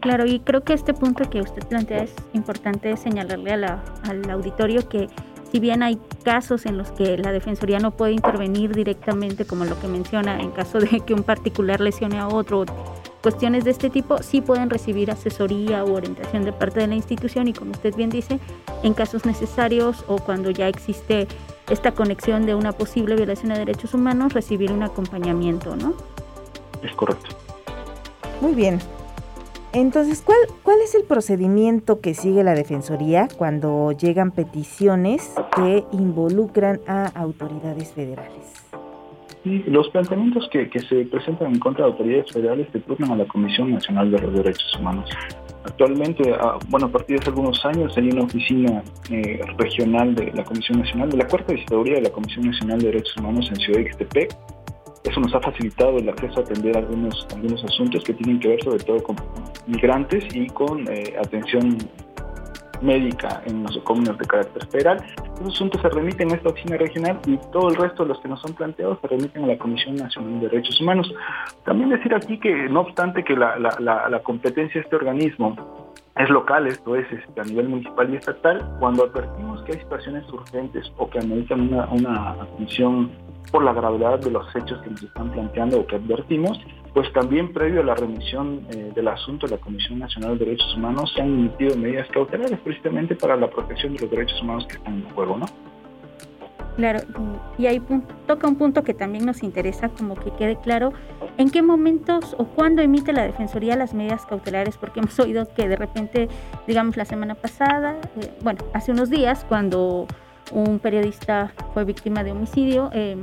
Claro, 0.07 0.25
y 0.25 0.39
creo 0.39 0.63
que 0.63 0.73
este 0.73 0.95
punto 0.95 1.29
que 1.29 1.41
usted 1.41 1.67
plantea 1.67 2.05
es 2.05 2.15
importante 2.33 2.97
señalarle 2.97 3.55
al 3.55 4.31
auditorio 4.31 4.89
que 4.89 5.09
si 5.51 5.59
bien 5.59 5.83
hay 5.83 5.99
casos 6.23 6.65
en 6.65 6.79
los 6.79 6.93
que 6.93 7.19
la 7.19 7.33
Defensoría 7.33 7.81
no 7.81 7.91
puede 7.91 8.13
intervenir 8.13 8.73
directamente, 8.73 9.47
como 9.47 9.65
lo 9.65 9.77
que 9.81 9.89
menciona, 9.89 10.39
en 10.41 10.53
caso 10.53 10.79
de 10.79 11.01
que 11.01 11.13
un 11.13 11.25
particular 11.25 11.81
lesione 11.81 12.21
a 12.21 12.29
otro, 12.29 12.67
cuestiones 13.21 13.65
de 13.65 13.73
este 13.73 13.91
tipo, 13.91 14.23
sí 14.23 14.41
pueden 14.41 14.71
recibir 14.71 15.11
asesoría 15.11 15.85
u 15.85 15.97
orientación 15.97 16.45
de 16.45 16.53
parte 16.53 16.79
de 16.79 16.87
la 16.87 16.95
institución 16.95 17.49
y 17.49 17.53
como 17.53 17.73
usted 17.73 17.93
bien 17.97 18.11
dice, 18.11 18.39
en 18.85 18.95
casos 18.95 19.27
necesarios 19.27 20.05
o 20.07 20.19
cuando 20.19 20.53
ya 20.53 20.69
existe 20.69 21.27
esta 21.69 21.91
conexión 21.91 22.47
de 22.47 22.55
una 22.55 22.71
posible 22.71 23.17
violación 23.17 23.49
de 23.49 23.59
derechos 23.59 23.93
humanos, 23.93 24.35
recibir 24.35 24.71
un 24.71 24.85
acompañamiento, 24.85 25.75
¿no? 25.75 25.95
Es 26.85 26.93
correcto. 26.93 27.31
Muy 28.41 28.55
bien, 28.55 28.79
entonces, 29.73 30.23
¿cuál, 30.23 30.39
¿cuál 30.63 30.81
es 30.81 30.95
el 30.95 31.05
procedimiento 31.05 32.01
que 32.01 32.15
sigue 32.15 32.45
la 32.45 32.55
Defensoría 32.55 33.29
cuando 33.37 33.93
llegan 33.93 34.31
peticiones 34.31 35.33
que 35.55 35.85
involucran 35.93 36.81
a 36.87 37.07
autoridades 37.07 37.93
federales? 37.93 38.67
los 39.67 39.89
planteamientos 39.91 40.49
que, 40.51 40.69
se 40.89 41.05
presentan 41.05 41.53
en 41.53 41.59
contra 41.61 41.85
de 41.85 41.93
autoridades 41.93 42.33
federales 42.33 42.67
se 42.73 42.81
turnan 42.81 43.13
a 43.13 43.17
la 43.17 43.27
Comisión 43.27 43.71
Nacional 43.71 44.11
de 44.11 44.19
los 44.19 44.35
Derechos 44.35 44.77
Humanos. 44.79 45.09
Actualmente, 45.65 46.35
ah, 46.41 46.59
bueno, 46.69 46.87
a 46.87 46.91
partir 46.91 47.17
de 47.17 47.23
hace 47.23 47.31
algunos 47.31 47.65
años 47.65 47.97
hay 47.97 48.09
una 48.11 48.25
oficina 48.25 48.83
eh, 49.11 49.41
regional 49.59 50.15
de 50.15 50.33
la 50.33 50.45
Comisión 50.45 50.81
Nacional, 50.81 51.11
de 51.11 51.19
la 51.19 51.27
Cuarta 51.27 51.53
Visitaduría 51.53 51.97
de 51.97 52.03
la 52.03 52.11
Comisión 52.11 52.47
Nacional 52.47 52.79
de 52.81 52.87
Derechos 52.87 53.17
Humanos 53.19 53.49
en 53.51 53.57
Ciudad 53.57 53.79
de 53.79 53.85
Ixtepec, 53.87 54.37
eso 55.09 55.21
nos 55.21 55.35
ha 55.35 55.41
facilitado 55.41 55.99
el 55.99 56.09
acceso 56.09 56.41
a 56.41 56.43
atender 56.43 56.77
algunos, 56.77 57.27
algunos 57.35 57.65
asuntos 57.65 58.03
que 58.05 58.15
tienen 58.15 58.41
que 58.41 58.49
ver 58.49 58.63
sobre 58.63 58.83
todo 58.85 59.03
con 59.03 59.17
migrantes 59.67 60.25
y 60.35 60.47
con 60.49 60.87
eh, 60.89 61.15
atención 61.19 61.79
médica 62.83 63.43
en 63.47 63.63
los 63.63 63.79
convenios 63.79 64.19
de 64.19 64.27
carácter 64.27 64.67
federal. 64.67 65.05
Esos 65.37 65.55
asuntos 65.55 65.81
se 65.81 65.89
remiten 65.89 66.31
a 66.31 66.35
esta 66.35 66.51
oficina 66.51 66.77
regional 66.77 67.19
y 67.27 67.39
todo 67.53 67.71
el 67.71 67.77
resto 67.77 68.03
de 68.03 68.11
los 68.11 68.21
que 68.21 68.29
nos 68.29 68.41
son 68.41 68.55
planteados 68.55 68.99
se 69.01 69.09
remiten 69.09 69.45
a 69.45 69.47
la 69.47 69.59
Comisión 69.59 69.97
Nacional 69.97 70.41
de 70.41 70.49
Derechos 70.49 70.81
Humanos. 70.81 71.13
También 71.65 71.91
decir 71.91 72.15
aquí 72.15 72.39
que 72.39 72.69
no 72.69 72.81
obstante 72.81 73.25
que 73.25 73.35
la, 73.35 73.59
la 73.59 74.23
competencia 74.23 74.81
de 74.81 74.85
este 74.85 74.97
organismo 74.97 75.57
es 76.17 76.31
local, 76.31 76.67
esto 76.67 76.97
es 76.97 77.07
este, 77.13 77.41
a 77.41 77.45
nivel 77.45 77.69
municipal 77.69 78.13
y 78.13 78.17
estatal, 78.17 78.67
cuando 78.79 79.05
advertimos 79.05 79.46
que 79.67 79.73
hay 79.73 79.81
situaciones 79.81 80.25
urgentes 80.33 80.91
o 80.97 81.11
que 81.11 81.19
ameritan 81.19 81.61
una, 81.61 81.87
una 81.91 82.31
atención 82.43 83.11
por 83.51 83.65
la 83.65 83.73
gravedad 83.73 84.19
de 84.19 84.31
los 84.31 84.47
hechos 84.57 84.81
que 84.83 84.91
nos 84.91 85.03
están 85.03 85.31
planteando 85.31 85.81
o 85.81 85.87
que 85.87 85.97
advertimos, 85.97 86.59
pues 86.95 87.13
también 87.13 87.53
previo 87.53 87.81
a 87.81 87.85
la 87.85 87.95
remisión 87.95 88.67
eh, 88.71 88.91
del 88.95 89.09
asunto 89.09 89.47
de 89.47 89.57
la 89.57 89.61
Comisión 89.61 89.99
Nacional 89.99 90.39
de 90.39 90.47
Derechos 90.47 90.75
Humanos 90.77 91.13
se 91.15 91.23
han 91.23 91.29
emitido 91.29 91.77
medidas 91.77 92.09
cautelares 92.09 92.59
precisamente 92.61 93.15
para 93.15 93.37
la 93.37 93.51
protección 93.51 93.95
de 93.95 94.01
los 94.01 94.11
derechos 94.11 94.41
humanos 94.41 94.67
que 94.67 94.77
están 94.77 94.95
en 94.95 95.15
juego, 95.15 95.37
¿no? 95.37 95.47
Claro, 96.77 97.01
y 97.57 97.67
ahí 97.67 97.83
toca 98.27 98.47
un 98.47 98.57
punto 98.57 98.85
que 98.85 98.93
también 98.93 99.25
nos 99.25 99.43
interesa, 99.43 99.89
como 99.89 100.15
que 100.15 100.31
quede 100.33 100.57
claro, 100.57 100.93
en 101.39 101.51
qué 101.51 101.63
momentos 101.63 102.37
o 102.39 102.45
cuándo 102.45 102.83
emite 102.83 103.15
la 103.15 103.23
Defensoría 103.23 103.77
las 103.77 103.95
medidas 103.95 104.27
cautelares, 104.27 104.77
porque 104.77 105.01
hemos 105.01 105.19
oído 105.21 105.49
que 105.55 105.69
de 105.69 105.77
repente, 105.77 106.29
digamos 106.67 106.99
la 106.99 107.07
semana 107.07 107.35
pasada, 107.35 107.97
eh, 108.21 108.31
bueno, 108.43 108.63
hace 108.75 108.93
unos 108.93 109.09
días, 109.09 109.47
cuando 109.49 110.07
un 110.53 110.79
periodista 110.79 111.53
fue 111.73 111.85
víctima 111.85 112.23
de 112.23 112.33
homicidio, 112.33 112.91
eh, 112.93 113.17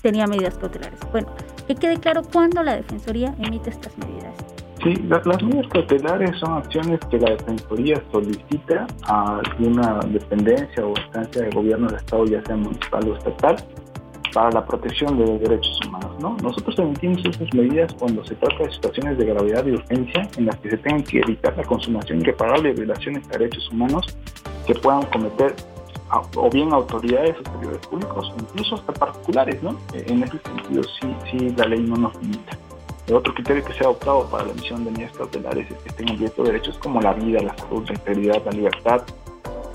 tenía 0.00 0.28
medidas 0.28 0.56
cautelares. 0.56 1.00
Bueno, 1.10 1.28
que 1.66 1.74
quede 1.74 1.96
claro 1.98 2.22
cuándo 2.22 2.62
la 2.62 2.76
Defensoría 2.76 3.34
emite 3.38 3.70
estas 3.70 3.98
medidas. 3.98 4.34
Sí, 4.82 4.94
las 5.08 5.24
medidas 5.24 5.66
cautelares 5.68 6.36
son 6.40 6.54
acciones 6.54 6.98
que 7.08 7.18
la 7.18 7.30
Defensoría 7.30 8.02
solicita 8.10 8.86
a 9.04 9.38
alguna 9.38 10.00
dependencia 10.08 10.84
o 10.84 10.90
instancia 10.90 11.42
de 11.42 11.50
gobierno 11.50 11.86
del 11.86 11.98
Estado, 11.98 12.24
ya 12.24 12.42
sea 12.44 12.56
municipal 12.56 13.08
o 13.08 13.16
estatal, 13.16 13.56
para 14.32 14.50
la 14.50 14.66
protección 14.66 15.16
de 15.18 15.26
los 15.26 15.40
derechos 15.40 15.78
humanos. 15.86 16.10
¿no? 16.18 16.36
Nosotros 16.42 16.76
emitimos 16.80 17.24
esas 17.24 17.54
medidas 17.54 17.94
cuando 17.94 18.24
se 18.24 18.34
trata 18.34 18.64
de 18.64 18.72
situaciones 18.72 19.18
de 19.18 19.26
gravedad 19.26 19.64
y 19.66 19.72
urgencia 19.72 20.28
en 20.36 20.46
las 20.46 20.56
que 20.56 20.70
se 20.70 20.78
tengan 20.78 21.04
que 21.04 21.18
evitar 21.20 21.56
la 21.56 21.62
consumación 21.62 22.20
irreparable 22.20 22.70
de 22.70 22.74
violaciones 22.74 23.28
de 23.28 23.38
derechos 23.38 23.70
humanos 23.70 24.16
que 24.66 24.74
puedan 24.74 25.02
cometer 25.06 25.54
o 26.36 26.50
bien 26.50 26.72
autoridades 26.72 27.36
o 27.40 27.50
servidores 27.50 27.86
públicos, 27.86 28.32
incluso 28.38 28.74
hasta 28.74 28.92
particulares, 28.92 29.62
¿no? 29.62 29.78
En 29.94 30.22
ese 30.22 30.38
sentido 30.38 30.82
sí, 31.00 31.14
sí 31.30 31.54
la 31.56 31.66
ley 31.66 31.80
no 31.80 31.96
nos 31.96 32.20
limita. 32.20 32.58
Otro 33.14 33.34
criterio 33.34 33.64
que 33.64 33.72
se 33.72 33.80
ha 33.80 33.88
adoptado 33.88 34.28
para 34.30 34.46
la 34.46 34.52
emisión 34.52 34.84
de 34.84 34.90
medidas 34.90 35.12
cautelares 35.16 35.70
es 35.70 35.76
que 35.78 35.88
estén 35.88 36.10
abiertos 36.10 36.46
derechos 36.46 36.78
como 36.78 37.00
la 37.00 37.12
vida, 37.12 37.40
la 37.40 37.56
salud, 37.56 37.84
la 37.86 37.94
integridad, 37.94 38.44
la 38.44 38.52
libertad, 38.52 39.02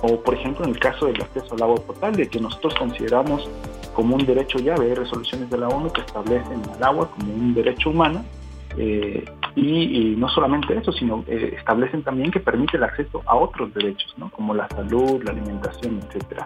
o 0.01 0.21
por 0.21 0.33
ejemplo 0.33 0.65
en 0.65 0.71
el 0.71 0.79
caso 0.79 1.07
del 1.07 1.21
acceso 1.21 1.55
al 1.55 1.63
agua 1.63 1.75
potable, 1.77 2.27
que 2.27 2.39
nosotros 2.39 2.75
consideramos 2.75 3.49
como 3.93 4.15
un 4.15 4.25
derecho 4.25 4.59
llave, 4.59 4.87
hay 4.87 4.93
resoluciones 4.93 5.49
de 5.49 5.57
la 5.57 5.67
ONU 5.69 5.91
que 5.91 6.01
establecen 6.01 6.61
el 6.75 6.83
agua 6.83 7.09
como 7.11 7.33
un 7.33 7.53
derecho 7.53 7.89
humano, 7.89 8.23
eh, 8.77 9.25
y, 9.55 10.15
no 10.17 10.29
solamente 10.29 10.77
eso, 10.77 10.91
sino 10.91 11.23
eh, 11.27 11.55
establecen 11.57 12.03
también 12.03 12.29
que 12.29 12.39
permite 12.39 12.77
el 12.77 12.83
acceso 12.83 13.23
a 13.25 13.35
otros 13.35 13.73
derechos, 13.73 14.15
como 14.31 14.53
la 14.53 14.67
salud, 14.69 15.23
la 15.23 15.31
alimentación, 15.31 15.99
etcétera. 16.07 16.45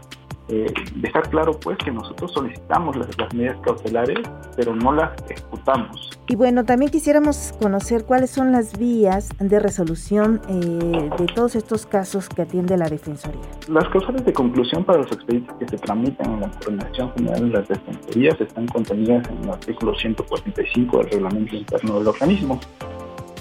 Eh, 0.51 0.65
dejar 0.97 1.29
claro 1.29 1.57
pues 1.57 1.77
que 1.77 1.91
nosotros 1.91 2.33
solicitamos 2.33 2.97
las, 2.97 3.07
medidas 3.33 3.55
cautelares, 3.63 4.19
pero 4.57 4.75
no 4.75 4.91
las 4.91 5.11
ejecutamos. 5.29 6.09
Y 6.27 6.35
bueno, 6.35 6.65
también 6.65 6.91
quisiéramos 6.91 7.53
conocer 7.61 8.03
cuáles 8.03 8.31
son 8.31 8.51
las 8.51 8.77
vías 8.77 9.29
de 9.39 9.59
resolución 9.61 10.41
eh, 10.49 11.09
de 11.17 11.25
todos 11.33 11.55
estos 11.55 11.85
casos 11.85 12.27
que 12.27 12.41
atiende 12.41 12.77
la 12.77 12.89
Defensoría. 12.89 13.39
Las 13.69 13.87
causales 13.87 14.25
de 14.25 14.33
conclusión 14.33 14.83
para 14.83 14.99
los 14.99 15.11
expedientes 15.13 15.55
que 15.57 15.69
se 15.69 15.77
tramitan 15.77 16.33
en 16.33 16.41
la 16.41 16.51
Coordinación 16.51 17.13
General 17.13 17.39
de 17.39 17.57
las 17.57 17.67
Defensorías 17.69 18.41
están 18.41 18.67
contenidas 18.67 19.25
en 19.29 19.43
el 19.45 19.49
artículo 19.51 19.95
145 19.95 20.97
del 20.97 21.11
Reglamento 21.11 21.55
Interno 21.55 21.99
del 21.99 22.07
organismo 22.09 22.59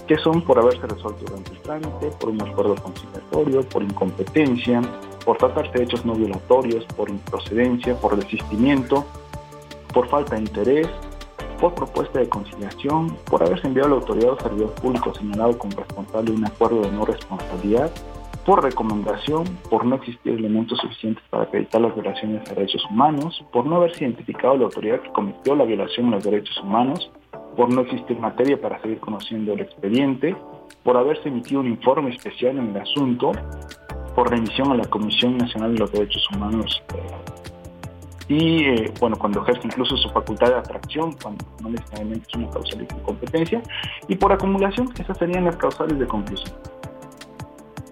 que 0.06 0.18
son 0.18 0.42
por 0.42 0.58
haberse 0.58 0.84
resuelto 0.88 1.24
durante 1.24 1.52
el 1.52 1.58
trámite, 1.60 2.10
por 2.18 2.30
un 2.30 2.42
acuerdo 2.42 2.74
conciliatorio, 2.74 3.62
por 3.68 3.80
incompetencia, 3.84 4.82
por 5.24 5.36
tratarse 5.38 5.78
de 5.78 5.84
hechos 5.84 6.04
no 6.04 6.14
violatorios, 6.14 6.84
por 6.96 7.10
improcedencia, 7.10 7.94
por 7.96 8.16
desistimiento, 8.16 9.04
por 9.92 10.08
falta 10.08 10.36
de 10.36 10.42
interés, 10.42 10.88
por 11.60 11.74
propuesta 11.74 12.20
de 12.20 12.28
conciliación, 12.28 13.16
por 13.26 13.42
haberse 13.42 13.66
enviado 13.66 13.88
a 13.88 13.90
la 13.90 13.96
autoridad 13.96 14.32
o 14.32 14.40
servidor 14.40 14.74
público 14.74 15.14
señalado 15.14 15.58
como 15.58 15.76
responsable 15.76 16.30
de 16.30 16.36
un 16.38 16.46
acuerdo 16.46 16.80
de 16.80 16.92
no 16.92 17.04
responsabilidad, 17.04 17.90
por 18.46 18.64
recomendación, 18.64 19.44
por 19.68 19.84
no 19.84 19.96
existir 19.96 20.32
elementos 20.32 20.78
suficientes 20.78 21.22
para 21.28 21.44
acreditar 21.44 21.82
las 21.82 21.94
violaciones 21.94 22.44
de 22.44 22.54
derechos 22.54 22.82
humanos, 22.90 23.44
por 23.52 23.66
no 23.66 23.76
haberse 23.76 24.04
identificado 24.04 24.56
la 24.56 24.64
autoridad 24.64 25.00
que 25.02 25.12
cometió 25.12 25.54
la 25.54 25.64
violación 25.64 26.06
de 26.06 26.16
los 26.16 26.24
derechos 26.24 26.58
humanos, 26.62 27.10
por 27.56 27.72
no 27.72 27.82
existir 27.82 28.18
materia 28.18 28.60
para 28.60 28.80
seguir 28.80 28.98
conociendo 29.00 29.52
el 29.52 29.60
expediente, 29.60 30.34
por 30.82 30.96
haberse 30.96 31.28
emitido 31.28 31.60
un 31.60 31.66
informe 31.66 32.10
especial 32.10 32.56
en 32.56 32.70
el 32.70 32.76
asunto, 32.80 33.32
por 34.20 34.30
remisión 34.30 34.70
a 34.70 34.74
la 34.74 34.84
Comisión 34.84 35.38
Nacional 35.38 35.72
de 35.72 35.78
los 35.78 35.92
Derechos 35.92 36.28
Humanos 36.30 36.82
y, 38.28 38.64
eh, 38.64 38.92
bueno, 39.00 39.16
cuando 39.16 39.40
ejerce 39.40 39.62
incluso 39.64 39.96
su 39.96 40.10
facultad 40.10 40.48
de 40.48 40.56
atracción, 40.56 41.16
cuando 41.22 41.42
no 41.62 41.70
necesariamente 41.70 42.26
es 42.28 42.34
una 42.36 42.50
causal 42.50 42.86
de 42.86 42.94
incompetencia, 42.94 43.62
y 44.08 44.16
por 44.16 44.30
acumulación, 44.30 44.90
esas 44.98 45.16
serían 45.16 45.46
las 45.46 45.56
causales 45.56 45.98
de 45.98 46.06
conclusión. 46.06 46.54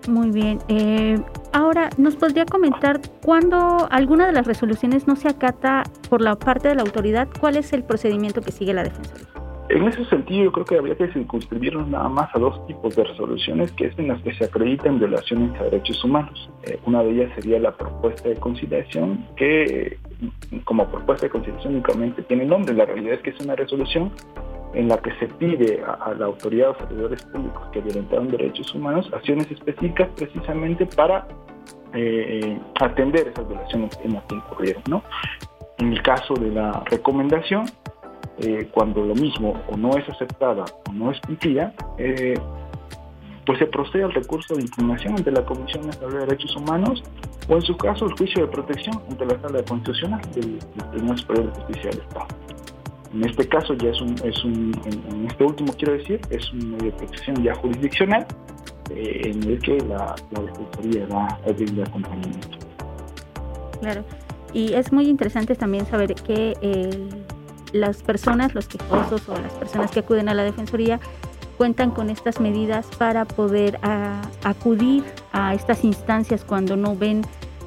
Muy 0.07 0.31
bien. 0.31 0.59
Eh, 0.69 1.19
ahora, 1.55 1.89
¿nos 1.97 2.15
podría 2.17 2.45
comentar 2.45 3.01
cuando 3.25 3.89
alguna 3.91 4.27
de 4.27 4.35
las 4.35 4.47
resoluciones 4.47 5.07
no 5.07 5.17
se 5.17 5.29
acata 5.29 5.83
por 6.11 6.21
la 6.21 6.37
parte 6.37 6.69
de 6.69 6.75
la 6.75 6.83
autoridad? 6.83 7.27
¿Cuál 7.41 7.57
es 7.57 7.73
el 7.73 7.85
procedimiento 7.85 8.43
que 8.43 8.53
sigue 8.53 8.75
la 8.75 8.85
Defensoría? 8.85 9.38
En 9.71 9.85
ese 9.85 10.03
sentido, 10.07 10.45
yo 10.45 10.53
creo 10.53 10.65
que 10.65 10.77
habría 10.79 10.97
que 10.97 11.09
circunscribirnos 11.09 11.89
nada 11.89 12.09
más 12.09 12.35
a 12.35 12.39
dos 12.39 12.67
tipos 12.67 12.97
de 12.97 13.05
resoluciones, 13.05 13.71
que 13.73 13.87
es 13.87 13.99
en 13.99 14.09
las 14.09 14.23
que 14.23 14.33
se 14.33 14.45
acreditan 14.45 14.99
violaciones 14.99 15.61
a 15.61 15.65
derechos 15.65 16.03
humanos. 16.03 16.49
Eh, 16.63 16.79
una 16.87 17.03
de 17.03 17.11
ellas 17.11 17.33
sería 17.35 17.61
la 17.61 17.73
propuesta 17.73 18.31
de 18.31 18.37
conciliación, 18.37 19.27
que 19.37 19.99
como 20.65 20.87
propuesta 20.89 21.27
de 21.27 21.31
conciliación 21.31 21.75
únicamente 21.75 22.23
tiene 22.23 22.47
nombre. 22.47 22.75
La 22.75 22.87
realidad 22.87 23.15
es 23.15 23.21
que 23.21 23.31
es 23.31 23.41
una 23.41 23.57
resolución 23.57 24.11
en 24.73 24.89
la 24.89 24.97
que 24.99 25.13
se 25.19 25.27
pide 25.27 25.83
a, 25.83 26.15
la 26.15 26.27
autoridad 26.27 26.71
o 26.71 26.75
servidores 26.77 27.23
públicos 27.25 27.63
que 27.73 27.81
violentaron 27.81 28.29
derechos 28.29 28.75
humanos 28.75 29.11
acciones 29.15 29.51
específicas 29.51 30.09
precisamente 30.17 30.87
para 30.87 31.27
eh, 31.95 32.59
atender 32.81 33.29
esas 33.29 33.47
violaciones 33.49 33.99
en 34.03 34.15
las 34.15 34.25
que 34.25 34.35
incurrieron. 34.35 34.83
¿no? 34.89 35.03
En 35.79 35.93
el 35.93 36.03
caso 36.03 36.35
de 36.35 36.51
la 36.51 36.83
recomendación, 36.87 37.67
eh, 38.41 38.69
cuando 38.73 39.05
lo 39.05 39.15
mismo 39.15 39.61
o 39.69 39.77
no 39.77 39.97
es 39.97 40.09
aceptada 40.09 40.65
o 40.89 40.93
no 40.93 41.11
es 41.11 41.21
cumplida, 41.21 41.73
eh, 41.99 42.35
pues 43.45 43.59
se 43.59 43.67
procede 43.67 44.05
al 44.05 44.13
recurso 44.13 44.55
de 44.55 44.63
impugnación 44.63 45.15
ante 45.17 45.31
la 45.31 45.45
Comisión 45.45 45.87
Nacional 45.87 46.13
de 46.13 46.19
Derechos 46.21 46.55
Humanos 46.55 47.03
o 47.49 47.55
en 47.55 47.63
su 47.63 47.77
caso 47.77 48.07
el 48.07 48.13
juicio 48.13 48.43
de 48.43 48.53
protección 48.53 49.01
ante 49.11 49.25
la 49.25 49.41
Sala 49.41 49.63
Constitucional 49.63 50.21
del, 50.35 50.59
Tribunal 50.91 51.19
Superior 51.19 51.47
de 51.47 51.61
Justicia 51.61 51.91
del 51.91 52.01
Estado. 52.01 52.27
En 53.15 53.25
este 53.25 53.49
caso 53.49 53.75
ya 53.75 53.89
es 53.89 54.01
un, 54.03 54.15
es 54.23 54.45
un 54.45 54.73
en, 54.85 55.27
este 55.27 55.45
último 55.45 55.73
quiero 55.73 55.95
decir, 55.95 56.21
es 56.31 56.53
un 56.53 56.73
medio 56.73 56.91
de 56.91 56.93
protección 56.93 57.43
ya 57.43 57.55
jurisdiccional 57.55 58.27
eh, 58.91 59.23
en 59.25 59.43
el 59.43 59.59
que 59.61 59.79
la, 59.79 60.15
la 60.31 60.43
Defensoría 60.43 61.07
da 61.07 61.41
el 61.47 61.83
acompañamiento. 61.83 62.59
Claro, 63.81 64.05
y 64.53 64.75
es 64.75 64.93
muy 64.93 65.09
interesante 65.09 65.55
también 65.55 65.87
saber 65.87 66.15
que 66.15 66.55
el 66.61 67.25
las 67.73 68.03
personas, 68.03 68.55
los 68.55 68.69
quejosos 68.69 69.29
o 69.29 69.35
las 69.35 69.53
personas 69.53 69.91
que 69.91 70.01
acuden 70.01 70.29
a 70.29 70.35
la 70.35 70.45
Defensoría 70.45 71.01
cuentan 71.57 71.91
con 71.91 72.09
estas 72.09 72.41
medidas 72.41 72.87
para 72.99 73.25
poder 73.25 73.79
ah, 73.83 74.23
acudir 74.45 75.05
a 75.33 75.55
estas 75.55 75.85
instancias 75.85 76.45
cuando 76.45 76.77
no 76.77 76.97
ven 76.97 77.23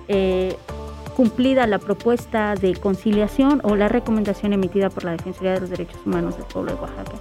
eh, 0.07 0.55
cumplida 1.15 1.67
la 1.67 1.77
propuesta 1.77 2.55
de 2.55 2.73
conciliación 2.75 3.59
o 3.63 3.75
la 3.75 3.89
recomendación 3.89 4.53
emitida 4.53 4.89
por 4.89 5.03
la 5.03 5.11
Defensoría 5.11 5.53
de 5.53 5.59
los 5.59 5.69
Derechos 5.69 5.99
Humanos 6.05 6.37
del 6.37 6.45
Pueblo 6.45 6.73
de 6.73 6.81
Oaxaca. 6.81 7.17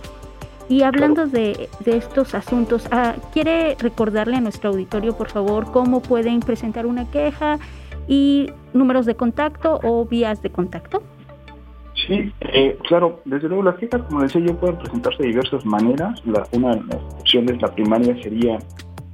Y 0.68 0.82
hablando 0.82 1.26
de, 1.26 1.68
estos 1.84 2.32
asuntos, 2.34 2.86
ah, 2.92 3.16
¿quiere 3.32 3.74
recordarle 3.80 4.36
a 4.36 4.40
nuestro 4.40 4.70
auditorio, 4.70 5.16
por 5.16 5.28
favor, 5.28 5.72
cómo 5.72 6.00
pueden 6.00 6.38
presentar 6.38 6.86
una 6.86 7.10
queja 7.10 7.58
y 8.06 8.52
números 8.72 9.04
de 9.04 9.16
contacto 9.16 9.80
o 9.82 10.04
vías 10.04 10.40
de 10.42 10.50
contacto? 10.50 11.02
Sí, 12.06 12.32
eh, 12.40 12.78
claro, 12.88 13.20
desde 13.24 13.48
luego 13.48 13.64
las 13.64 13.76
quejas, 13.76 14.02
como 14.02 14.22
decía 14.22 14.40
yo, 14.40 14.56
pueden 14.56 14.78
presentarse 14.78 15.22
de 15.22 15.28
diversas 15.28 15.64
maneras. 15.64 16.24
La, 16.24 16.46
una 16.52 16.76
de 16.76 16.84
las 16.84 17.02
opciones, 17.18 17.60
la 17.60 17.74
primaria 17.74 18.20
sería 18.22 18.58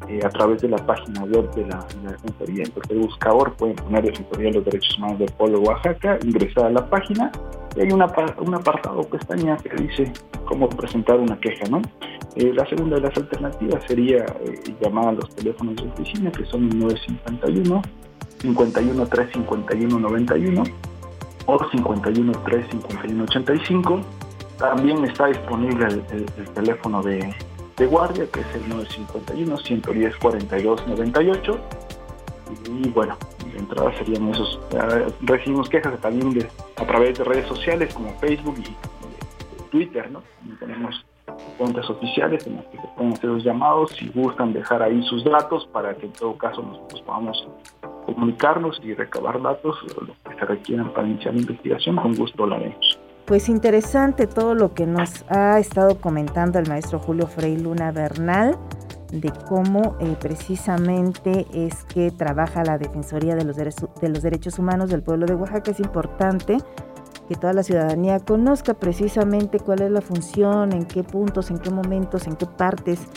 eh, 0.08 0.20
a 0.24 0.28
través 0.28 0.62
de 0.62 0.68
la 0.68 0.76
página 0.76 1.24
web 1.24 1.52
de 1.54 1.66
la, 1.66 1.84
Defensoría. 2.10 2.62
Entonces 2.64 2.90
el 2.90 2.98
buscador 2.98 3.54
pueden 3.56 3.76
poner 3.76 4.04
Defensoría 4.04 4.50
de 4.50 4.54
los 4.54 4.64
Derechos 4.64 4.98
Humanos 4.98 5.18
de 5.18 5.56
Oaxaca, 5.56 6.18
ingresar 6.22 6.66
a 6.66 6.70
la 6.70 6.88
página 6.88 7.32
Y 7.76 7.80
hay 7.80 7.90
una, 7.90 8.06
un 8.38 8.54
apartado 8.54 9.02
pestaña 9.02 9.56
que 9.56 9.82
dice 9.82 10.12
cómo 10.44 10.68
presentar 10.68 11.18
una 11.18 11.38
queja, 11.40 11.64
¿no? 11.68 11.82
Eh, 12.36 12.52
la 12.54 12.66
segunda 12.66 12.96
de 12.96 13.02
las 13.02 13.16
alternativas 13.16 13.82
sería 13.88 14.24
eh, 14.44 14.74
llamar 14.80 15.08
a 15.08 15.12
los 15.12 15.34
teléfonos 15.34 15.74
de 15.76 15.88
oficina, 15.88 16.30
que 16.30 16.44
son 16.44 16.64
el 16.64 16.78
951 16.78 17.82
51 18.38 19.06
351 19.06 19.98
91 19.98 20.62
o 21.46 21.58
51 21.70 22.32
351 22.32 23.24
85. 23.24 24.00
También 24.58 25.04
está 25.04 25.26
disponible 25.26 25.86
el, 25.86 26.26
teléfono 26.54 27.02
de, 27.02 27.34
de, 27.76 27.86
guardia, 27.86 28.26
que 28.30 28.40
es 28.40 28.54
el 28.54 28.68
951 28.68 29.56
110 29.58 30.16
42 30.16 30.86
98. 30.86 31.58
Y 32.66 32.88
bueno, 32.90 33.16
de 33.52 33.58
entrada 33.58 33.92
serían 33.98 34.28
esos. 34.28 34.60
recibimos 35.22 35.68
quejas 35.68 35.98
también 36.00 36.48
a 36.76 36.86
través 36.86 37.18
de 37.18 37.24
redes 37.24 37.46
sociales 37.46 37.92
como 37.94 38.10
Facebook 38.18 38.56
y 38.58 39.70
Twitter, 39.70 40.10
¿no? 40.10 40.22
tenemos 40.60 41.04
cuentas 41.58 41.88
oficiales 41.90 42.46
en 42.46 42.56
las 42.56 42.66
que 42.66 42.78
se 42.78 42.86
pueden 42.96 43.12
hacer 43.12 43.30
los 43.30 43.44
llamados 43.44 43.90
si 43.92 44.08
gustan 44.08 44.52
dejar 44.52 44.82
ahí 44.82 45.02
sus 45.04 45.24
datos 45.24 45.66
para 45.72 45.94
que 45.94 46.06
en 46.06 46.12
todo 46.12 46.36
caso 46.36 46.62
nosotros 46.62 47.00
podamos 47.02 47.48
comunicarnos 48.06 48.80
y 48.82 48.94
recabar 48.94 49.42
datos, 49.42 49.76
lo 50.00 50.06
que 50.06 50.38
se 50.38 50.46
requieran 50.46 50.92
para 50.94 51.08
iniciar 51.08 51.34
la 51.34 51.40
investigación, 51.40 51.96
con 51.96 52.14
gusto 52.14 52.46
lo 52.46 52.54
haremos. 52.54 52.98
Pues 53.26 53.48
interesante 53.48 54.28
todo 54.28 54.54
lo 54.54 54.72
que 54.72 54.86
nos 54.86 55.24
ha 55.28 55.58
estado 55.58 56.00
comentando 56.00 56.60
el 56.60 56.68
maestro 56.68 57.00
Julio 57.00 57.26
Frei 57.26 57.58
Luna 57.58 57.90
Bernal 57.90 58.56
de 59.12 59.32
cómo 59.48 59.96
eh, 60.00 60.16
precisamente 60.20 61.46
es 61.52 61.84
que 61.84 62.10
trabaja 62.10 62.64
la 62.64 62.78
Defensoría 62.78 63.34
de 63.34 63.44
los, 63.44 63.56
de 63.56 64.08
los 64.08 64.22
Derechos 64.22 64.58
Humanos 64.58 64.90
del 64.90 65.02
pueblo 65.02 65.26
de 65.26 65.34
Oaxaca. 65.34 65.72
Es 65.72 65.80
importante 65.80 66.58
que 67.28 67.34
toda 67.34 67.52
la 67.52 67.62
ciudadanía 67.62 68.20
conozca 68.20 68.74
precisamente 68.74 69.58
cuál 69.58 69.82
es 69.82 69.90
la 69.90 70.00
función, 70.00 70.72
en 70.72 70.84
qué 70.86 71.02
puntos, 71.02 71.50
en 71.50 71.58
qué 71.58 71.70
momentos, 71.70 72.26
en 72.26 72.36
qué 72.36 72.46
partes 72.46 73.08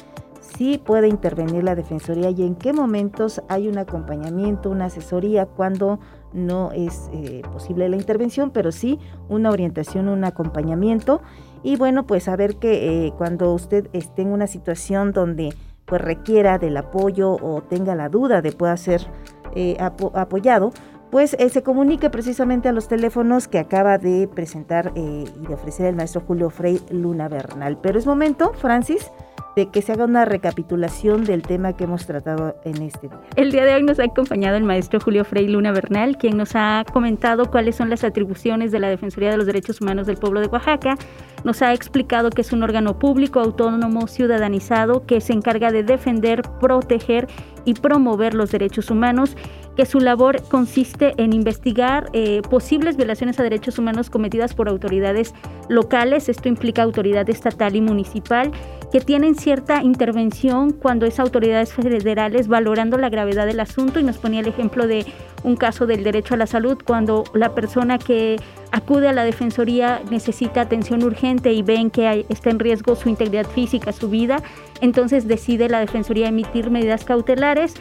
sí 0.58 0.82
puede 0.84 1.08
intervenir 1.08 1.64
la 1.64 1.76
Defensoría 1.76 2.30
y 2.30 2.44
en 2.44 2.56
qué 2.56 2.74
momentos 2.74 3.42
hay 3.48 3.68
un 3.68 3.78
acompañamiento, 3.78 4.70
una 4.70 4.86
asesoría, 4.86 5.46
cuando 5.46 6.00
no 6.34 6.72
es 6.72 7.10
eh, 7.14 7.42
posible 7.52 7.90
la 7.90 7.96
intervención, 7.96 8.52
pero 8.52 8.72
sí 8.72 9.00
una 9.30 9.50
orientación, 9.52 10.08
un 10.08 10.24
acompañamiento. 10.24 11.22
Y 11.64 11.76
bueno, 11.76 12.06
pues 12.06 12.24
saber 12.24 12.56
que 12.58 13.08
eh, 13.08 13.14
cuando 13.18 13.54
usted 13.54 13.90
esté 13.94 14.22
en 14.22 14.32
una 14.32 14.48
situación 14.48 15.12
donde 15.12 15.54
pues 15.86 16.02
requiera 16.02 16.60
del 16.60 16.78
apoyo 16.78 17.32
o 17.32 17.62
tenga 17.62 17.96
la 17.96 18.10
duda 18.10 18.42
de 18.42 18.52
pueda 18.52 18.78
ser 18.78 19.08
eh, 19.56 19.78
apoyado, 19.80 20.72
pues 21.12 21.36
eh, 21.40 21.50
se 21.50 21.64
comunique 21.64 22.10
precisamente 22.10 22.70
a 22.70 22.72
los 22.72 22.88
teléfonos 22.88 23.48
que 23.48 23.60
acaba 23.60 23.98
de 23.98 24.28
presentar 24.28 24.92
eh, 24.96 25.26
y 25.42 25.48
de 25.48 25.54
ofrecer 25.54 25.88
el 25.88 25.96
maestro 25.96 26.22
Julio 26.22 26.50
Frey 26.50 26.80
Luna 26.92 27.28
Bernal. 27.28 27.78
Pero 27.82 27.98
es 27.98 28.06
momento, 28.06 28.54
Francis, 28.54 29.12
de 29.56 29.70
que 29.70 29.82
se 29.82 29.92
haga 29.92 30.06
una 30.06 30.26
recapitulación 30.26 31.26
del 31.26 31.42
tema 31.42 31.74
que 31.74 31.86
hemos 31.86 32.06
tratado 32.06 32.56
en 32.64 32.82
este 32.84 33.08
día. 33.08 33.20
El 33.36 33.52
día 33.52 33.66
de 33.66 33.74
hoy 33.74 33.84
nos 33.84 34.00
ha 34.00 34.04
acompañado 34.04 34.58
el 34.58 34.64
maestro 34.64 35.00
Julio 35.00 35.26
Frey 35.26 35.48
Luna 35.48 35.72
Bernal, 35.72 36.18
quien 36.18 36.38
nos 36.38 36.52
ha 36.56 36.86
comentado 36.94 37.50
cuáles 37.50 37.76
son 37.76 37.90
las 37.90 38.04
atribuciones 38.04 38.72
de 38.72 38.80
la 38.80 38.90
Defensoría 38.90 39.32
de 39.32 39.38
los 39.38 39.48
Derechos 39.48 39.82
Humanos 39.82 40.08
del 40.08 40.18
Pueblo 40.18 40.40
de 40.42 40.48
Oaxaca. 40.48 40.96
Nos 41.44 41.62
ha 41.62 41.74
explicado 41.74 42.30
que 42.30 42.42
es 42.42 42.54
un 42.54 42.64
órgano 42.64 43.00
público, 43.00 43.40
autónomo, 43.40 44.08
ciudadanizado, 44.08 45.06
que 45.06 45.22
se 45.22 45.34
encarga 45.34 45.72
de 45.72 45.84
defender, 45.84 46.44
proteger 46.60 47.28
y 47.66 47.74
promover 47.74 48.36
los 48.36 48.52
derechos 48.52 48.90
humanos 48.90 49.36
que 49.80 49.86
su 49.86 50.02
labor 50.02 50.44
consiste 50.50 51.14
en 51.16 51.32
investigar 51.32 52.10
eh, 52.12 52.42
posibles 52.50 52.98
violaciones 52.98 53.40
a 53.40 53.44
derechos 53.44 53.80
humanos 53.80 54.10
cometidas 54.10 54.54
por 54.54 54.68
autoridades 54.68 55.34
locales, 55.70 56.28
esto 56.28 56.50
implica 56.50 56.84
autoridad 56.84 57.30
estatal 57.30 57.78
y 57.78 57.80
municipal, 57.80 58.52
que 58.92 59.00
tienen 59.00 59.36
cierta 59.36 59.82
intervención 59.82 60.74
cuando 60.74 61.06
es 61.06 61.18
autoridades 61.18 61.72
federales 61.72 62.50
valorando 62.50 62.98
la 62.98 63.08
gravedad 63.08 63.46
del 63.46 63.62
asunto 63.62 64.02
y 64.02 64.04
nos 64.04 64.18
ponía 64.18 64.42
el 64.42 64.50
ejemplo 64.50 64.86
de 64.86 65.06
un 65.44 65.56
caso 65.56 65.88
del 65.88 66.04
derecho 66.04 66.34
a 66.34 66.38
la 66.38 66.48
salud 66.48 66.78
cuando 66.86 67.24
la 67.34 67.56
persona 67.56 68.00
que 68.00 68.36
acude 68.74 69.08
a 69.08 69.14
la 69.14 69.24
defensoría 69.24 70.02
necesita 70.12 70.60
atención 70.60 71.04
urgente 71.04 71.54
y 71.54 71.62
ven 71.62 71.90
que 71.90 72.26
está 72.28 72.50
en 72.50 72.60
riesgo 72.60 72.98
su 72.98 73.08
integridad 73.08 73.48
física, 73.48 73.94
su 73.94 74.10
vida, 74.10 74.44
entonces 74.82 75.26
decide 75.26 75.70
la 75.70 75.80
defensoría 75.80 76.28
emitir 76.28 76.70
medidas 76.70 77.06
cautelares 77.06 77.76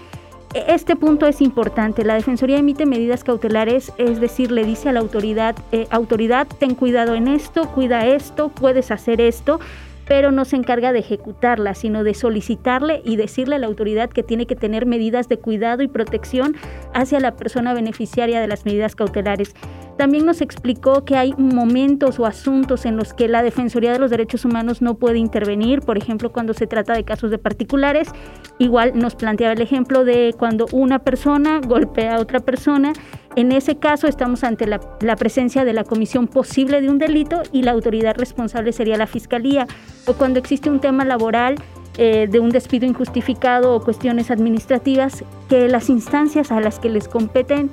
este 0.55 0.97
punto 0.97 1.27
es 1.27 1.41
importante. 1.41 2.05
La 2.05 2.15
Defensoría 2.15 2.59
emite 2.59 2.87
medidas 2.87 3.23
cautelares, 3.23 3.93
es 3.99 4.21
decir, 4.21 4.51
le 4.51 4.65
dice 4.65 4.89
a 4.89 4.93
la 4.93 5.01
autoridad, 5.01 5.55
eh, 5.73 5.87
autoridad, 5.91 6.47
ten 6.47 6.75
cuidado 6.75 7.15
en 7.15 7.29
esto, 7.29 7.69
cuida 7.73 8.07
esto, 8.07 8.49
puedes 8.49 8.91
hacer 8.91 9.21
esto, 9.21 9.61
pero 10.07 10.33
no 10.33 10.47
se 10.47 10.57
encarga 10.57 10.93
de 10.93 11.01
ejecutarla, 11.01 11.75
sino 11.75 12.03
de 12.03 12.15
solicitarle 12.15 13.03
y 13.05 13.17
decirle 13.17 13.57
a 13.57 13.59
la 13.59 13.67
autoridad 13.67 14.09
que 14.09 14.23
tiene 14.23 14.47
que 14.47 14.57
tener 14.57 14.87
medidas 14.87 15.29
de 15.29 15.39
cuidado 15.39 15.83
y 15.83 15.89
protección 15.89 16.57
hacia 16.95 17.21
la 17.21 17.37
persona 17.37 17.75
beneficiaria 17.75 18.41
de 18.41 18.49
las 18.49 18.65
medidas 18.65 18.97
cautelares. 18.97 19.55
También 19.99 20.25
nos 20.25 20.41
explicó 20.43 21.05
que 21.05 21.17
hay 21.17 21.35
momentos 21.37 22.21
o 22.21 22.25
asuntos 22.25 22.87
en 22.87 22.97
los 22.97 23.13
que 23.15 23.27
la 23.27 23.43
Defensoría 23.43 23.93
de 23.93 23.99
los 23.99 24.13
Derechos 24.13 24.45
Humanos 24.45 24.81
no 24.81 24.95
puede 24.95 25.19
intervenir, 25.19 25.81
por 25.81 25.99
ejemplo, 25.99 26.31
cuando 26.31 26.55
se 26.55 26.69
trata 26.69 26.93
de 26.93 27.03
casos 27.03 27.33
de 27.33 27.39
particulares. 27.39 28.13
Igual 28.59 28.93
nos 28.97 29.17
planteaba 29.17 29.55
el 29.55 29.61
ejemplo 29.61 30.05
de 30.05 30.37
cuando 30.39 30.67
una 30.71 31.01
persona 31.01 31.61
golpea 31.61 32.15
a 32.15 32.21
otra 32.21 32.39
persona. 32.39 32.93
En 33.35 33.51
ese 33.51 33.77
caso 33.79 34.07
estamos 34.07 34.45
ante 34.45 34.69
la, 34.69 34.79
presencia 35.17 35.65
de 35.65 35.73
la 35.73 35.83
comisión 35.83 36.29
posible 36.29 36.81
de 36.81 36.89
un 36.91 36.99
delito 36.99 37.43
y 37.51 37.63
la 37.63 37.73
autoridad 37.73 38.17
responsable 38.17 38.73
sería 38.73 38.97
la 38.99 39.09
Fiscalía. 39.09 39.67
O 40.07 40.13
cuando 40.13 40.39
existe 40.39 40.71
un 40.71 40.79
tema 40.79 41.05
laboral 41.05 41.57
eh, 41.97 42.29
de 42.31 42.39
un 42.39 42.51
despido 42.51 42.87
injustificado 42.87 43.75
o 43.75 43.81
cuestiones 43.81 44.31
administrativas, 44.31 45.25
que 45.49 45.67
las 45.67 45.91
instancias 45.91 46.53
a 46.53 46.61
las 46.61 46.79
que 46.79 46.89
les 46.89 47.09
competen 47.09 47.73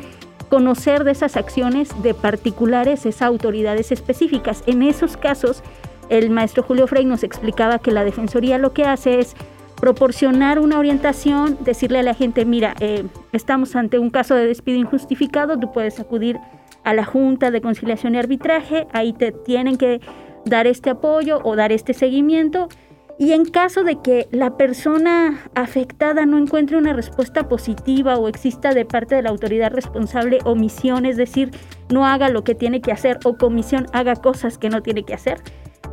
conocer 0.50 1.04
de 1.04 1.12
esas 1.12 1.38
acciones 1.38 1.90
de 2.02 2.14
particulares 2.14 3.06
es 3.06 3.22
autoridades 3.22 3.92
específicas. 3.92 4.64
En 4.66 4.84
esos 4.84 5.18
casos, 5.18 5.64
el 6.10 6.30
maestro 6.30 6.64
Julio 6.64 6.88
Frey 6.88 7.06
nos 7.06 7.24
explicaba 7.24 7.80
que 7.80 7.92
la 7.92 8.04
Defensoría 8.04 8.58
lo 8.58 8.74
que 8.74 8.86
hace 8.86 9.20
es 9.20 9.36
proporcionar 9.80 10.60
una 10.60 10.80
orientación, 10.80 11.58
decirle 11.62 12.00
a 12.00 12.04
la 12.04 12.14
gente, 12.14 12.46
mira, 12.46 12.76
eh, 12.80 13.06
estamos 13.34 13.76
ante 13.76 14.00
un 14.00 14.10
caso 14.10 14.36
de 14.36 14.48
despido 14.48 14.80
injustificado, 14.80 15.60
tú 15.60 15.72
puedes 15.72 16.00
acudir 16.00 16.40
a 16.84 16.94
la 16.94 17.04
Junta 17.04 17.52
de 17.52 17.62
Conciliación 17.62 18.16
y 18.16 18.20
Arbitraje, 18.20 18.88
ahí 18.94 19.12
te 19.14 19.32
tienen 19.32 19.78
que 19.78 20.00
dar 20.46 20.68
este 20.68 20.92
apoyo 20.92 21.40
o 21.44 21.56
dar 21.56 21.72
este 21.72 21.94
seguimiento 21.94 22.70
y 23.18 23.32
en 23.32 23.46
caso 23.46 23.84
de 23.84 24.02
que 24.02 24.28
la 24.32 24.58
persona 24.58 25.40
afectada 25.56 26.26
no 26.26 26.38
encuentre 26.38 26.78
una 26.78 26.94
respuesta 26.94 27.48
positiva 27.48 28.18
o 28.18 28.28
exista 28.28 28.74
de 28.74 28.84
parte 28.84 29.16
de 29.16 29.22
la 29.22 29.30
autoridad 29.30 29.72
responsable 29.72 30.40
omisión, 30.44 31.06
es 31.06 31.16
decir, 31.16 31.52
no 31.90 32.06
haga 32.06 32.30
lo 32.30 32.44
que 32.44 32.56
tiene 32.56 32.82
que 32.82 32.92
hacer 32.92 33.20
o 33.24 33.38
comisión 33.38 33.86
haga 33.94 34.16
cosas 34.16 34.58
que 34.58 34.70
no 34.70 34.82
tiene 34.82 35.04
que 35.04 35.14
hacer, 35.14 35.42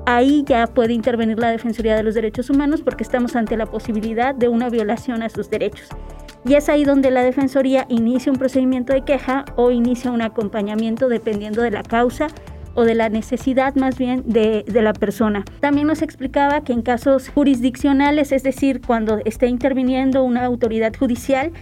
ahí 0.04 0.44
ya 0.46 0.66
puede 0.66 0.94
intervenir 0.94 1.38
la 1.38 1.50
Defensoría 1.50 1.94
de 1.94 2.02
los 2.02 2.14
Derechos 2.14 2.50
Humanos 2.50 2.82
porque 2.82 3.04
estamos 3.04 3.36
ante 3.36 3.56
la 3.56 3.66
posibilidad 3.66 4.34
de 4.34 4.48
una 4.48 4.68
violación 4.68 5.22
a 5.22 5.28
sus 5.28 5.48
derechos. 5.48 5.88
Y 6.44 6.54
es 6.54 6.68
ahí 6.68 6.84
donde 6.84 7.12
la 7.12 7.22
Defensoría 7.22 7.86
inicia 7.88 8.32
un 8.32 8.38
procedimiento 8.38 8.92
de 8.92 9.04
queja 9.04 9.44
o 9.54 9.70
inicia 9.70 10.10
un 10.10 10.22
acompañamiento 10.22 11.08
dependiendo 11.08 11.62
de 11.62 11.70
la 11.70 11.84
causa 11.84 12.26
o 12.74 12.84
de 12.84 12.94
la 12.94 13.08
necesidad 13.08 13.74
más 13.74 13.98
bien 13.98 14.22
de, 14.26 14.64
la 14.66 14.92
persona. 14.92 15.44
También 15.60 15.86
nos 15.86 16.02
explicaba 16.02 16.62
que 16.62 16.72
en 16.72 16.82
casos 16.82 17.28
jurisdiccionales, 17.28 18.32
es 18.32 18.42
decir, 18.42 18.80
cuando 18.80 19.18
esté 19.24 19.46
interviniendo 19.46 20.24
una 20.24 20.44
autoridad 20.44 20.94
judicial, 20.96 21.52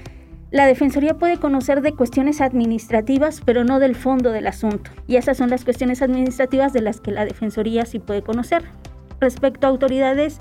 la 0.51 0.67
Defensoría 0.67 1.15
puede 1.15 1.39
conocer 1.39 1.81
de 1.81 1.93
cuestiones 1.93 2.41
administrativas, 2.41 3.41
pero 3.45 3.63
no 3.63 3.79
del 3.79 3.95
fondo 3.95 4.33
del 4.33 4.47
asunto. 4.47 4.91
Y 5.07 5.17
esas 5.17 5.37
son 5.37 5.51
las 5.51 5.65
cuestiones 5.65 6.03
administrativas 6.03 6.73
de 6.73 6.83
las 6.83 7.01
que 7.01 7.13
la 7.13 7.25
Defensoría 7.25 7.85
sí 7.85 8.01
puede 8.01 8.23
conocer. 8.23 8.65
Respecto 9.21 9.67
a 9.67 9.71
autoridades 9.71 10.39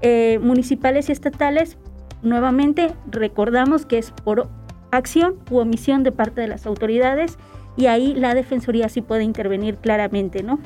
eh, 0.00 0.40
municipales 0.42 1.08
y 1.08 1.12
estatales, 1.12 1.78
nuevamente 2.22 2.92
recordamos 3.10 3.86
que 3.86 3.98
es 3.98 4.10
por 4.10 4.48
acción 4.90 5.36
u 5.50 5.58
omisión 5.58 6.02
de 6.02 6.12
parte 6.12 6.40
de 6.40 6.48
las 6.48 6.66
autoridades 6.66 7.38
y 7.76 7.86
ahí 7.86 8.14
la 8.14 8.34
Defensoría 8.34 8.88
sí 8.88 9.00
puede 9.00 9.24
intervenir 9.24 9.76
claramente, 9.76 10.42
¿no? 10.42 10.58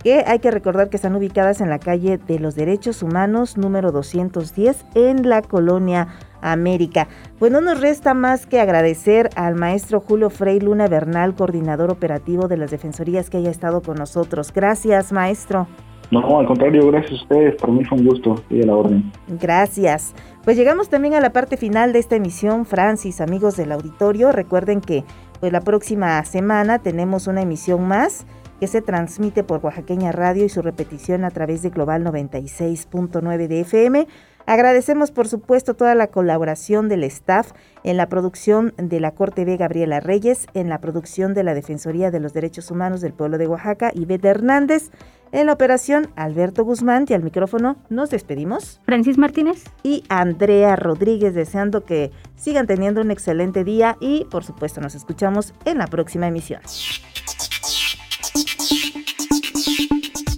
que 0.04 0.23
hay 0.28 0.39
que 0.39 0.52
recordar 0.52 0.89
que 0.89 0.97
están 0.97 1.15
ubicadas 1.15 1.62
en 1.62 1.69
la 1.69 1.80
calle 1.80 2.17
de 2.17 2.39
los 2.39 2.56
Derechos 2.56 3.02
Humanos 3.02 3.58
número 3.58 3.91
210 3.91 4.86
en 4.95 5.28
la 5.28 5.41
colonia 5.41 6.08
América. 6.41 7.08
Pues 7.39 7.52
no 7.52 7.62
nos 7.62 7.80
resta 7.80 8.13
más 8.13 8.45
que 8.45 8.60
agradecer 8.60 9.30
al 9.36 9.56
maestro 9.56 10.00
Julio 10.00 10.30
Frey 10.30 10.60
Luna 10.60 10.88
Bernal, 10.88 11.36
coordinador 11.36 11.91
operativo 11.91 12.47
de 12.47 12.58
las 12.58 12.71
Defensorías, 12.71 13.30
que 13.30 13.38
haya 13.38 13.52
estado 13.52 13.82
con 13.82 13.97
nosotros. 13.97 14.52
Gracias, 14.54 15.12
maestro. 15.12 15.67
No, 16.10 16.39
al 16.39 16.45
contrario, 16.45 16.88
gracias 16.88 17.12
a 17.19 17.23
ustedes. 17.23 17.56
Para 17.56 17.73
mí 17.73 17.84
fue 17.84 17.97
un 17.97 18.06
gusto 18.06 18.36
y 18.50 18.62
a 18.62 18.65
la 18.65 18.76
orden. 18.76 19.12
Gracias. 19.28 20.13
Pues 20.43 20.56
llegamos 20.56 20.89
también 20.89 21.13
a 21.13 21.19
la 21.19 21.34
parte 21.34 21.58
final 21.58 21.91
de 21.91 22.00
esta 22.00 22.15
emisión, 22.15 22.65
Francis, 22.65 23.19
amigos 23.19 23.58
del 23.58 23.73
auditorio. 23.73 24.32
Recuerden 24.32 24.80
que 24.80 25.04
pues 25.41 25.52
la 25.52 25.62
próxima 25.62 26.23
semana 26.23 26.80
tenemos 26.80 27.28
una 27.28 27.41
emisión 27.41 27.88
más 27.88 28.26
que 28.60 28.67
se 28.67 28.82
transmite 28.82 29.43
por 29.43 29.63
Oaxaqueña 29.63 30.12
Radio 30.12 30.45
y 30.45 30.50
su 30.50 30.62
repetición 30.62 31.26
a 31.26 31.32
través 31.32 31.62
de 31.62 31.69
Global 31.69 32.04
96.9 32.04 33.47
de 33.47 33.60
FM. 33.62 34.08
Agradecemos 34.47 35.12
por 35.12 35.27
supuesto 35.27 35.73
toda 35.73 35.93
la 35.93 36.07
colaboración 36.07 36.88
del 36.88 37.03
staff 37.03 37.51
en 37.83 37.97
la 37.97 38.07
producción 38.07 38.73
de 38.77 39.01
la 39.01 39.12
Corte 39.12 39.43
B 39.43 39.57
Gabriela 39.57 39.99
Reyes, 39.99 40.47
en 40.53 40.69
la 40.69 40.79
producción 40.79 41.33
de 41.33 41.43
la 41.43 41.53
Defensoría 41.53 42.12
de 42.12 42.21
los 42.21 42.31
Derechos 42.31 42.71
Humanos 42.71 43.01
del 43.01 43.12
Pueblo 43.12 43.38
de 43.38 43.47
Oaxaca, 43.47 43.91
Ivette 43.93 44.23
Hernández, 44.23 44.89
en 45.33 45.47
la 45.47 45.53
operación 45.53 46.07
Alberto 46.15 46.63
Guzmán 46.63 47.05
y 47.10 47.13
al 47.13 47.23
micrófono 47.23 47.75
nos 47.89 48.10
despedimos. 48.10 48.79
Francis 48.86 49.17
Martínez 49.17 49.65
y 49.83 50.05
Andrea 50.07 50.77
Rodríguez, 50.77 51.36
deseando 51.36 51.83
que 51.83 52.12
sigan 52.38 52.67
teniendo 52.67 53.01
un 53.01 53.12
excelente 53.12 53.65
día 53.65 53.97
y 53.99 54.23
por 54.31 54.45
supuesto 54.45 54.79
nos 54.79 54.95
escuchamos 54.95 55.53
en 55.65 55.77
la 55.77 55.88
próxima 55.88 56.25
emisión. 56.25 56.62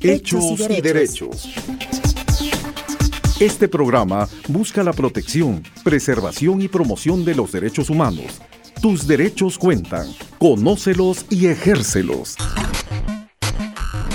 Hechos 0.02 0.68
y 0.68 0.82
derechos. 0.82 1.79
Este 3.40 3.70
programa 3.70 4.28
busca 4.50 4.84
la 4.84 4.92
protección, 4.92 5.64
preservación 5.82 6.62
y 6.62 6.68
promoción 6.68 7.24
de 7.24 7.36
los 7.36 7.54
derechos 7.54 7.90
humanos. 7.90 8.42
Tus 8.82 9.08
derechos 9.08 9.58
cuentan. 9.58 10.08
Conócelos 10.38 11.26
y 11.30 11.48
ejércelos. 11.48 12.36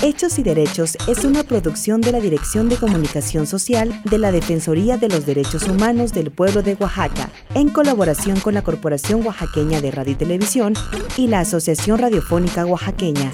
Hechos 0.03 0.37
y 0.37 0.43
Derechos 0.43 0.95
es 1.07 1.25
una 1.25 1.41
producción 1.41 2.01
de 2.01 2.11
la 2.11 2.19
Dirección 2.19 2.69
de 2.69 2.75
Comunicación 2.75 3.47
Social 3.47 3.99
de 4.03 4.19
la 4.19 4.31
Defensoría 4.31 4.97
de 4.97 5.09
los 5.09 5.25
Derechos 5.25 5.67
Humanos 5.67 6.13
del 6.13 6.29
Pueblo 6.29 6.61
de 6.61 6.75
Oaxaca, 6.75 7.31
en 7.55 7.69
colaboración 7.69 8.39
con 8.39 8.53
la 8.53 8.61
Corporación 8.61 9.25
Oaxaqueña 9.25 9.81
de 9.81 9.89
Radio 9.89 10.13
y 10.13 10.17
Televisión 10.17 10.75
y 11.17 11.29
la 11.29 11.39
Asociación 11.39 11.97
Radiofónica 11.97 12.67
Oaxaqueña. 12.67 13.31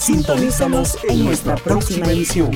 Sintonízanos 0.00 0.98
en 1.08 1.24
nuestra 1.24 1.54
próxima 1.54 2.10
emisión. 2.10 2.50